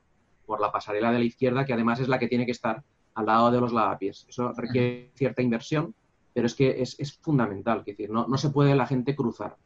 por 0.46 0.62
la 0.62 0.72
pasarela 0.72 1.12
de 1.12 1.20
la 1.20 1.26
izquierda, 1.26 1.66
que 1.66 1.74
además 1.74 2.00
es 2.00 2.08
la 2.08 2.18
que 2.18 2.30
tiene 2.30 2.46
que 2.46 2.54
estar 2.54 2.82
al 3.14 3.26
lado 3.26 3.52
de 3.52 3.60
los 3.60 3.74
lavapiés. 3.74 4.26
Eso 4.30 4.54
requiere 4.54 5.12
cierta 5.16 5.42
inversión, 5.42 5.94
pero 6.34 6.48
es 6.48 6.56
que 6.56 6.82
es, 6.82 7.00
es 7.00 7.14
fundamental, 7.14 7.80
es 7.80 7.86
decir, 7.86 8.10
no, 8.10 8.28
no, 8.28 8.38
se 8.38 8.50
puede 8.50 8.76
la 8.76 8.88
gente 8.88 9.16
cruzar. 9.16 9.58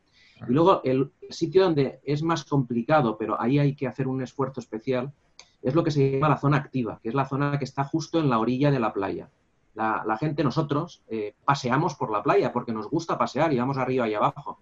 Y 0.47 0.51
luego 0.51 0.81
el 0.83 1.11
sitio 1.29 1.63
donde 1.63 1.99
es 2.03 2.23
más 2.23 2.43
complicado, 2.45 3.17
pero 3.17 3.39
ahí 3.39 3.59
hay 3.59 3.75
que 3.75 3.87
hacer 3.87 4.07
un 4.07 4.21
esfuerzo 4.21 4.59
especial, 4.59 5.13
es 5.61 5.75
lo 5.75 5.83
que 5.83 5.91
se 5.91 6.11
llama 6.11 6.29
la 6.29 6.37
zona 6.37 6.57
activa, 6.57 6.99
que 7.01 7.09
es 7.09 7.15
la 7.15 7.27
zona 7.27 7.57
que 7.57 7.65
está 7.65 7.83
justo 7.83 8.19
en 8.19 8.29
la 8.29 8.39
orilla 8.39 8.71
de 8.71 8.79
la 8.79 8.93
playa. 8.93 9.29
La, 9.75 10.03
la 10.05 10.17
gente, 10.17 10.43
nosotros, 10.43 11.03
eh, 11.07 11.35
paseamos 11.45 11.95
por 11.95 12.11
la 12.11 12.21
playa 12.21 12.51
porque 12.51 12.73
nos 12.73 12.89
gusta 12.89 13.17
pasear 13.17 13.53
y 13.53 13.57
vamos 13.57 13.77
arriba 13.77 14.07
y 14.07 14.13
abajo. 14.13 14.59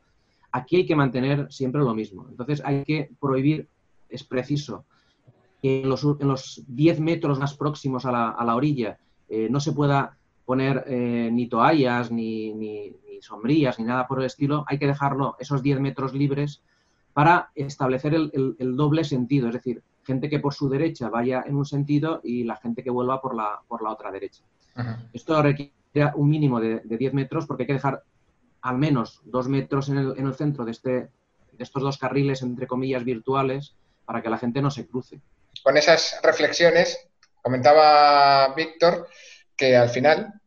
Aquí 0.52 0.78
hay 0.78 0.86
que 0.86 0.96
mantener 0.96 1.52
siempre 1.52 1.82
lo 1.82 1.94
mismo. 1.94 2.28
Entonces 2.30 2.62
hay 2.64 2.84
que 2.84 3.10
prohibir, 3.20 3.68
es 4.10 4.24
preciso, 4.24 4.86
que 5.62 5.82
en 5.82 5.90
los, 5.90 6.04
en 6.04 6.28
los 6.28 6.64
10 6.68 7.00
metros 7.00 7.40
más 7.40 7.56
próximos 7.56 8.06
a 8.06 8.12
la, 8.12 8.30
a 8.30 8.46
la 8.46 8.56
orilla 8.56 8.98
eh, 9.30 9.48
no 9.50 9.60
se 9.60 9.72
pueda 9.72 10.18
poner 10.52 10.84
eh, 10.86 11.30
ni 11.32 11.48
toallas, 11.48 12.12
ni, 12.12 12.54
ni, 12.54 12.90
ni, 13.08 13.22
sombrillas, 13.22 13.80
ni 13.80 13.86
nada 13.86 14.06
por 14.06 14.20
el 14.20 14.26
estilo. 14.26 14.66
Hay 14.68 14.78
que 14.80 14.86
dejarlo 14.86 15.38
esos 15.40 15.64
10 15.64 15.80
metros 15.80 16.14
libres 16.14 16.62
para 17.14 17.52
establecer 17.56 18.14
el, 18.14 18.30
el, 18.34 18.58
el, 18.60 18.76
doble 18.76 19.06
sentido, 19.06 19.48
es 19.48 19.54
decir, 19.54 19.82
gente 20.04 20.30
que 20.30 20.40
por 20.40 20.54
su 20.54 20.68
derecha 20.68 21.08
vaya 21.08 21.42
en 21.48 21.56
un 21.56 21.66
sentido 21.66 22.20
y 22.22 22.44
la 22.44 22.58
gente 22.58 22.84
que 22.84 22.90
vuelva 22.90 23.22
por 23.22 23.34
la, 23.34 23.62
por 23.66 23.82
la 23.82 23.92
otra 23.92 24.12
derecha. 24.12 24.44
-huh. 24.76 25.10
Esto 25.14 25.42
requiere 25.42 25.72
un 26.16 26.28
mínimo 26.28 26.60
de, 26.60 26.82
de 26.84 26.98
10 26.98 27.14
metros 27.14 27.46
porque 27.46 27.64
hay 27.64 27.68
que 27.68 27.80
dejar 27.80 28.04
al 28.62 28.78
menos 28.78 29.22
dos 29.24 29.48
metros 29.48 29.88
en 29.88 30.00
el, 30.00 30.14
en 30.18 30.28
el 30.28 30.36
centro 30.36 30.66
de, 30.66 30.72
este, 30.72 30.92
de 30.92 31.64
estos 31.64 31.82
dos 31.82 31.98
carriles, 31.98 32.42
entre 32.42 32.68
comillas, 32.68 33.06
virtuales, 33.06 33.74
para 34.04 34.22
que 34.22 34.30
la 34.30 34.38
gente 34.38 34.62
no 34.62 34.70
se 34.70 34.86
cruce. 34.86 35.22
Con 35.64 35.78
esas 35.78 36.20
reflexiones, 36.22 37.08
comentaba 37.42 38.54
Víctor 38.54 39.08
que 39.56 39.78
al 39.78 39.90
final 39.90 40.41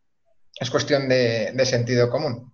es 0.59 0.71
cuestión 0.71 1.09
de, 1.09 1.65
sentido 1.65 2.09
común. 2.09 2.53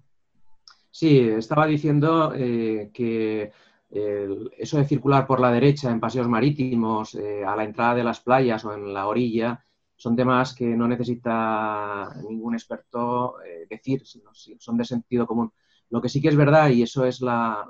Sí, 0.90 1.20
estaba 1.20 1.66
diciendo 1.66 2.32
eh, 2.34 2.90
que 2.92 3.52
eso 3.90 4.78
de 4.78 4.84
circular 4.84 5.26
por 5.26 5.40
la 5.40 5.50
derecha 5.50 5.90
en 5.90 6.00
paseos 6.00 6.28
marítimos, 6.28 7.14
eh, 7.14 7.44
a 7.44 7.56
la 7.56 7.64
entrada 7.64 7.96
de 7.96 8.04
las 8.04 8.20
playas 8.20 8.64
o 8.64 8.72
en 8.72 8.94
la 8.94 9.06
orilla, 9.06 9.64
son 9.96 10.16
temas 10.16 10.54
que 10.54 10.64
no 10.64 10.88
necesita 10.88 12.14
ningún 12.28 12.54
experto 12.54 13.42
eh, 13.42 13.66
decir, 13.68 14.06
sino 14.06 14.30
son 14.32 14.76
de 14.76 14.84
sentido 14.84 15.26
común. 15.26 15.52
Lo 15.90 16.00
que 16.00 16.08
sí 16.08 16.22
que 16.22 16.28
es 16.28 16.36
verdad, 16.36 16.70
y 16.70 16.82
eso 16.82 17.04
es 17.04 17.20
la, 17.20 17.66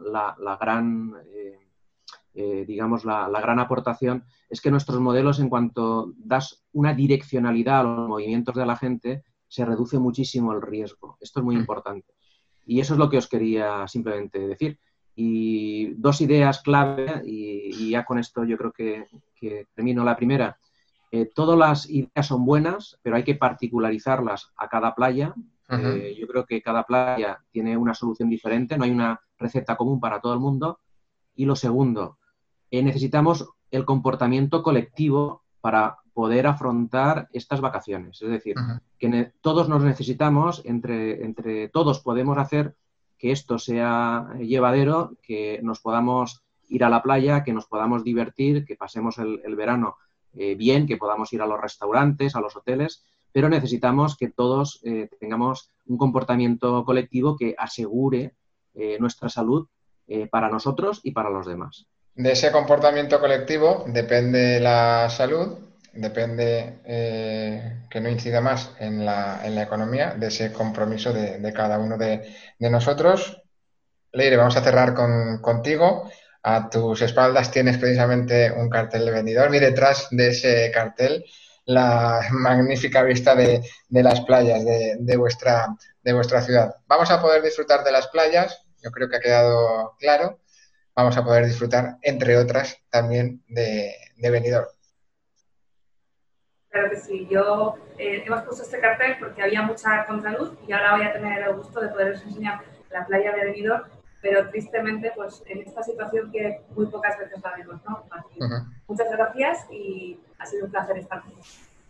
gran, 0.61 1.15
digamos, 2.35 3.07
la, 3.07 3.29
la, 3.29 3.41
gran 3.41 3.59
aportación, 3.59 4.25
es 4.51 4.61
que 4.61 4.71
nuestros 4.71 5.01
modelos, 5.01 5.41
en 5.41 5.49
cuanto 5.49 6.13
das 6.19 6.63
una 6.73 6.93
direccionalidad 6.93 7.81
a 7.81 7.83
los 7.83 8.09
movimientos 8.09 8.55
de 8.55 8.67
la 8.67 8.77
gente, 8.77 9.25
se 9.51 9.67
reduce 9.67 9.99
muchísimo 9.99 10.55
el 10.55 10.63
riesgo. 10.63 11.19
Esto 11.21 11.41
es 11.41 11.45
muy 11.45 11.57
importante. 11.57 12.15
Y 12.65 12.81
eso 12.81 12.95
es 12.95 12.99
lo 12.99 13.11
que 13.11 13.19
os 13.19 13.29
quería 13.29 13.87
simplemente 13.87 14.39
decir. 14.39 14.79
Y 15.15 15.93
dos 15.95 16.23
ideas 16.23 16.63
clave, 16.63 17.21
y, 17.27 17.87
y 17.87 17.91
ya 17.91 18.07
con 18.07 18.19
esto 18.19 18.45
yo 18.45 18.57
creo 18.57 18.73
que, 18.73 19.07
que 19.35 19.67
termino 19.75 20.05
la 20.05 20.17
primera 20.17 20.57
eh, 21.13 21.27
todas 21.35 21.59
las 21.59 21.91
ideas 21.91 22.27
son 22.27 22.45
buenas, 22.45 22.99
pero 23.03 23.17
hay 23.17 23.25
que 23.25 23.35
particularizarlas 23.35 24.53
a 24.57 24.69
cada 24.69 24.95
playa. 24.95 25.35
Uh 25.69 25.73
-huh. 25.73 25.97
eh, 25.97 26.17
yo 26.19 26.27
creo 26.27 26.47
que 26.47 26.63
cada 26.63 26.85
playa 26.85 27.43
tiene 27.51 27.77
una 27.77 27.95
solución 27.95 28.29
diferente, 28.29 28.79
no 28.79 28.85
hay 28.85 28.91
una 28.91 29.21
receta 29.39 29.77
común 29.77 30.01
para 30.01 30.21
todo 30.21 30.35
el 30.35 30.41
mundo. 30.41 30.81
Y 31.35 31.47
lo 31.47 31.57
segundo, 31.57 32.19
eh, 32.71 32.83
necesitamos 32.83 33.49
el 33.71 33.85
comportamiento 33.85 34.63
colectivo 34.63 35.43
para 35.61 35.97
poder 36.21 36.47
afrontar 36.47 37.29
estas 37.33 37.63
vacaciones. 37.63 38.21
Es 38.21 38.29
decir, 38.29 38.55
uh 38.59 38.63
-huh. 38.63 38.81
que 38.99 39.33
todos 39.41 39.71
nos 39.71 39.83
necesitamos, 39.83 40.61
entre, 40.67 41.25
entre 41.25 41.69
todos 41.71 42.01
podemos 42.01 42.37
hacer 42.37 42.75
que 43.17 43.33
esto 43.33 43.59
sea 43.59 44.29
llevadero, 44.39 45.13
que 45.23 45.61
nos 45.63 45.81
podamos 45.81 46.43
ir 46.69 46.85
a 46.85 46.91
la 46.91 47.01
playa, 47.01 47.43
que 47.43 47.55
nos 47.55 47.67
podamos 47.67 48.05
divertir, 48.05 48.67
que 48.67 48.77
pasemos 48.77 49.17
el, 49.17 49.41
el 49.45 49.57
verano 49.57 49.97
eh, 50.35 50.55
bien, 50.57 50.87
que 50.87 50.99
podamos 50.99 51.33
ir 51.33 51.41
a 51.41 51.47
los 51.47 51.59
restaurantes, 51.59 52.37
a 52.37 52.41
los 52.43 52.55
hoteles, 52.55 53.03
pero 53.33 53.49
necesitamos 53.49 54.15
que 54.19 54.29
todos 54.29 54.81
eh, 54.85 55.09
tengamos 55.19 55.71
un 55.87 55.97
comportamiento 55.97 56.85
colectivo 56.85 57.35
que 57.35 57.55
asegure 57.57 58.35
eh, 58.75 58.99
nuestra 59.01 59.31
salud 59.31 59.67
para 60.33 60.49
nosotros 60.51 61.01
y 61.05 61.13
para 61.13 61.31
los 61.31 61.47
demás. 61.47 61.87
De 62.17 62.33
ese 62.33 62.51
comportamiento 62.51 63.21
colectivo 63.21 63.85
depende 63.87 64.59
la 64.59 65.09
salud, 65.09 65.57
depende 65.93 66.81
eh, 66.85 67.83
que 67.91 68.01
no 68.01 68.09
incida 68.09 68.41
más 68.41 68.73
en 68.79 69.05
la, 69.05 69.41
en 69.45 69.55
la, 69.55 69.63
economía, 69.63 70.15
de 70.15 70.29
ese 70.29 70.53
compromiso 70.53 71.13
de, 71.13 71.53
cada 71.53 71.79
uno 71.79 71.99
de, 71.99 72.35
nosotros. 72.59 73.43
Leire, 74.13 74.37
vamos 74.37 74.57
a 74.57 74.63
cerrar 74.63 74.95
con, 74.95 75.39
contigo. 75.41 76.11
A 76.43 76.71
tus 76.71 77.03
espaldas 77.03 77.51
tienes 77.51 77.77
precisamente 77.77 78.51
un 78.51 78.71
cartel 78.71 79.05
de 79.05 79.11
vendedor 79.11 79.55
y 79.55 79.59
detrás 79.59 80.09
de 80.11 80.29
ese 80.29 80.71
cartel 80.73 81.25
la 81.67 82.21
magnífica 82.31 83.03
vista 83.03 83.35
de, 83.35 83.63
las 83.91 84.21
playas 84.23 84.65
de, 84.65 84.97
de, 84.99 85.17
vuestra, 85.17 85.69
de 86.03 86.13
vuestra 86.13 86.43
ciudad. 86.43 86.75
Vamos 86.87 87.11
a 87.11 87.21
poder 87.21 87.43
disfrutar 87.43 87.85
de 87.85 87.93
las 87.93 88.09
playas, 88.09 88.65
yo 88.83 88.91
creo 88.91 89.09
que 89.09 89.17
ha 89.17 89.21
quedado 89.21 89.97
claro. 89.99 90.41
Vamos 90.95 91.17
a 91.17 91.25
poder 91.25 91.47
disfrutar, 91.47 91.99
entre 92.03 92.37
otras, 92.37 92.77
también 92.91 93.43
de, 93.49 93.95
de 94.17 94.31
Benidorm. 94.31 94.69
Claro 96.71 96.91
que 96.91 96.97
sí. 96.97 97.27
Yo 97.31 97.77
eh, 97.99 98.23
hemos 98.27 98.43
puesto 98.43 98.63
este 98.63 98.81
cartel 98.81 99.17
porque 99.19 99.43
había 99.43 99.63
mucha 99.63 100.07
contraluz 100.07 100.53
y 100.67 100.73
ahora 100.73 100.97
voy 100.97 101.07
a 101.07 101.13
tener 101.13 101.43
el 101.43 101.55
gusto 101.55 101.81
de 101.81 101.89
poderos 101.89 102.23
enseñar 102.23 102.61
la 102.91 103.05
playa 103.07 103.33
de 103.33 103.45
Benidorm 103.45 103.85
pero 104.23 104.49
tristemente, 104.51 105.13
pues 105.15 105.43
en 105.47 105.63
esta 105.67 105.83
situación 105.83 106.31
que 106.31 106.61
muy 106.75 106.87
pocas 106.87 107.19
veces 107.19 107.39
la 107.43 107.57
vemos, 107.57 107.81
¿no? 107.89 108.05
Uh 108.37 108.45
-huh. 108.45 108.65
Muchas 108.87 109.11
gracias 109.11 109.67
y 109.71 110.21
ha 110.39 110.47
sido 110.47 110.67
un 110.67 110.71
placer 110.71 110.99
estar 110.99 111.23
con 111.23 111.33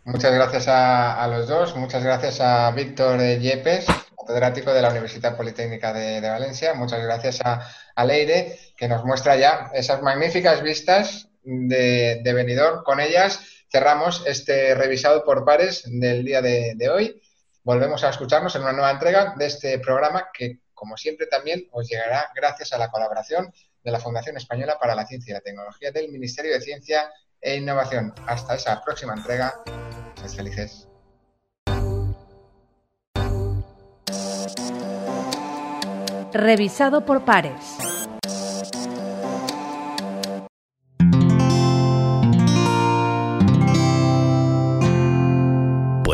Muchas 0.03 0.33
gracias 0.33 0.67
a, 0.67 1.21
a, 1.23 1.27
los 1.27 1.47
dos, 1.47 1.75
muchas 1.75 2.03
gracias 2.03 2.41
a 2.41 2.71
Víctor 2.71 3.19
Yepes, 3.19 3.85
catedrático 4.17 4.73
de 4.73 4.81
la 4.81 4.89
Universidad 4.89 5.37
Politécnica 5.37 5.93
de, 5.93 6.21
de 6.21 6.29
Valencia, 6.29 6.73
muchas 6.73 7.03
gracias 7.03 7.39
a, 7.45 7.67
a, 7.95 8.05
Leire, 8.05 8.57
que 8.75 8.87
nos 8.87 9.05
muestra 9.05 9.35
ya 9.35 9.69
esas 9.73 10.01
magníficas 10.01 10.63
vistas 10.63 11.29
de, 11.43 12.21
de 12.23 12.33
Benidorm. 12.33 12.83
Con 12.83 12.99
ellas 12.99 13.60
cerramos 13.71 14.23
este 14.27 14.75
revisado 14.75 15.23
por 15.23 15.45
pares 15.45 15.83
del 15.85 16.25
día 16.25 16.41
de, 16.41 16.89
hoy. 16.89 17.21
Volvemos 17.63 18.03
a 18.03 18.09
escucharnos 18.09 18.55
en 18.55 18.63
una 18.63 18.73
nueva 18.73 18.91
entrega 18.91 19.33
de 19.37 19.45
este 19.45 19.79
programa 19.79 20.29
que 20.33 20.59
como 20.81 20.97
siempre, 20.97 21.27
también 21.27 21.67
os 21.71 21.87
llegará 21.87 22.31
gracias 22.35 22.73
a 22.73 22.79
la 22.79 22.89
colaboración 22.89 23.53
de 23.83 23.91
la 23.91 23.99
Fundación 23.99 24.35
Española 24.35 24.79
para 24.81 24.95
la 24.95 25.05
Ciencia 25.05 25.31
y 25.31 25.33
la 25.35 25.41
Tecnología 25.41 25.91
del 25.91 26.11
Ministerio 26.11 26.51
de 26.53 26.59
Ciencia 26.59 27.07
e 27.39 27.57
Innovación. 27.57 28.15
Hasta 28.25 28.55
esa 28.55 28.81
próxima 28.81 29.13
entrega. 29.13 29.61
Felices. 30.35 30.87
Revisado 36.33 37.05
por 37.05 37.25
pares. 37.25 37.90